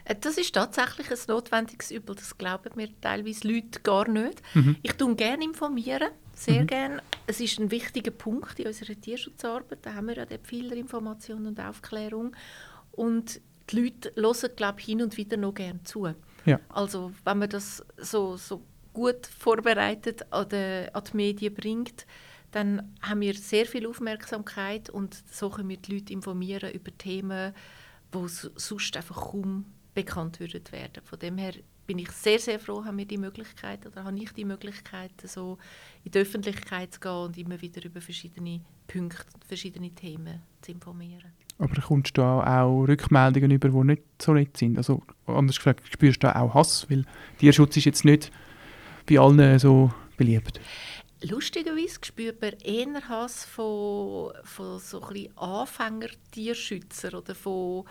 [0.06, 2.16] Äh, das ist tatsächlich ein notwendiges Übel.
[2.16, 4.42] Das glauben mir teilweise Leute gar nicht.
[4.54, 4.78] Mhm.
[4.82, 6.68] Ich tue gerne informieren, sehr mhm.
[6.68, 7.04] gerne.
[7.26, 9.80] Es ist ein wichtiger Punkt in unserer Tierschutzarbeit.
[9.82, 12.36] Da haben wir ja viel Information und Aufklärung.
[12.92, 16.08] Und die Leute hören, glaube ich, hin und wieder noch gerne zu.
[16.46, 16.60] Ja.
[16.70, 22.06] Also wenn man das so, so gut vorbereitet an die, an die Medien bringt,
[22.52, 27.54] dann haben wir sehr viel Aufmerksamkeit und so können wir die Leute informieren über Themen,
[28.14, 29.66] die sonst einfach kaum
[29.98, 31.02] bekannt würden werden.
[31.04, 31.54] Von dem her
[31.88, 35.58] bin ich sehr, sehr froh, haben wir die Möglichkeit oder habe ich die Möglichkeit, so
[36.04, 41.32] in die Öffentlichkeit zu gehen und immer wieder über verschiedene Punkte, verschiedene Themen zu informieren.
[41.58, 44.78] Aber kommst du auch Rückmeldungen über, die nicht so nett sind?
[44.78, 46.86] Also anders gesagt, spürst du auch Hass?
[46.92, 47.04] Weil
[47.40, 48.32] Tierschutz ist jetzt nicht
[49.10, 50.60] bei allen so beliebt.
[51.24, 57.86] Lustigerweise spürt man eher Hass von, von so ein Anfänger-Tierschützern oder von,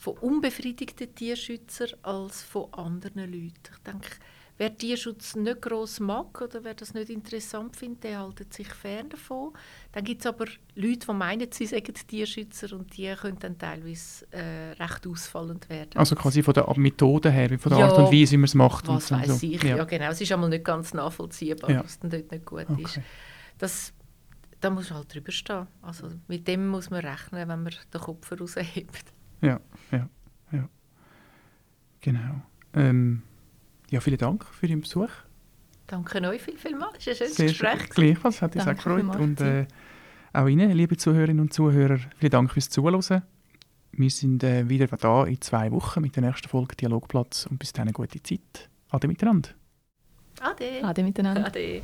[0.00, 3.52] von unbefriedigten Tierschützern als von anderen Leuten.
[3.70, 4.08] Ich denke,
[4.56, 9.10] wer Tierschutz nicht gross mag oder wer das nicht interessant findet, der haltet sich fern
[9.10, 9.52] davon.
[9.92, 14.26] Dann gibt es aber Leute, die meinen, sie seien Tierschützer und die können dann teilweise
[14.30, 15.96] äh, recht ausfallend werden.
[15.96, 18.54] Also quasi von der Methode her, von der ja, Art und Weise, wie man es
[18.54, 18.88] macht.
[18.88, 19.46] Was weiß so.
[19.46, 19.76] ich, ja.
[19.76, 19.84] ja.
[19.84, 20.10] genau.
[20.10, 21.84] Es ist einmal nicht ganz nachvollziehbar, ja.
[21.84, 22.82] was dann dort nicht gut okay.
[22.84, 23.00] ist.
[23.58, 23.92] Das,
[24.62, 25.66] da muss man halt drüber stehen.
[25.82, 29.12] Also mit dem muss man rechnen, wenn man den Kopf raushebt.
[29.40, 29.60] Ja,
[29.92, 30.08] ja,
[30.52, 30.68] ja.
[32.00, 32.42] Genau.
[32.74, 33.22] Ähm,
[33.90, 35.10] ja, vielen Dank für den Besuch.
[35.86, 36.90] Danke euch viel, viel mal.
[36.96, 37.90] Es ist ein schönes Sehr Gespräch.
[37.90, 39.16] Gleichfalls, hat uns auch gefreut.
[39.16, 39.66] Und äh,
[40.32, 43.22] Auch Ihnen, liebe Zuhörerinnen und Zuhörer, vielen Dank fürs Zuhören.
[43.92, 47.72] Wir sind äh, wieder da in zwei Wochen mit der nächsten Folge Dialogplatz und bis
[47.72, 48.70] dann eine gute Zeit.
[48.90, 49.50] Ade miteinander.
[50.40, 50.84] Ade.
[50.84, 51.46] Ade miteinander.
[51.46, 51.82] Ade.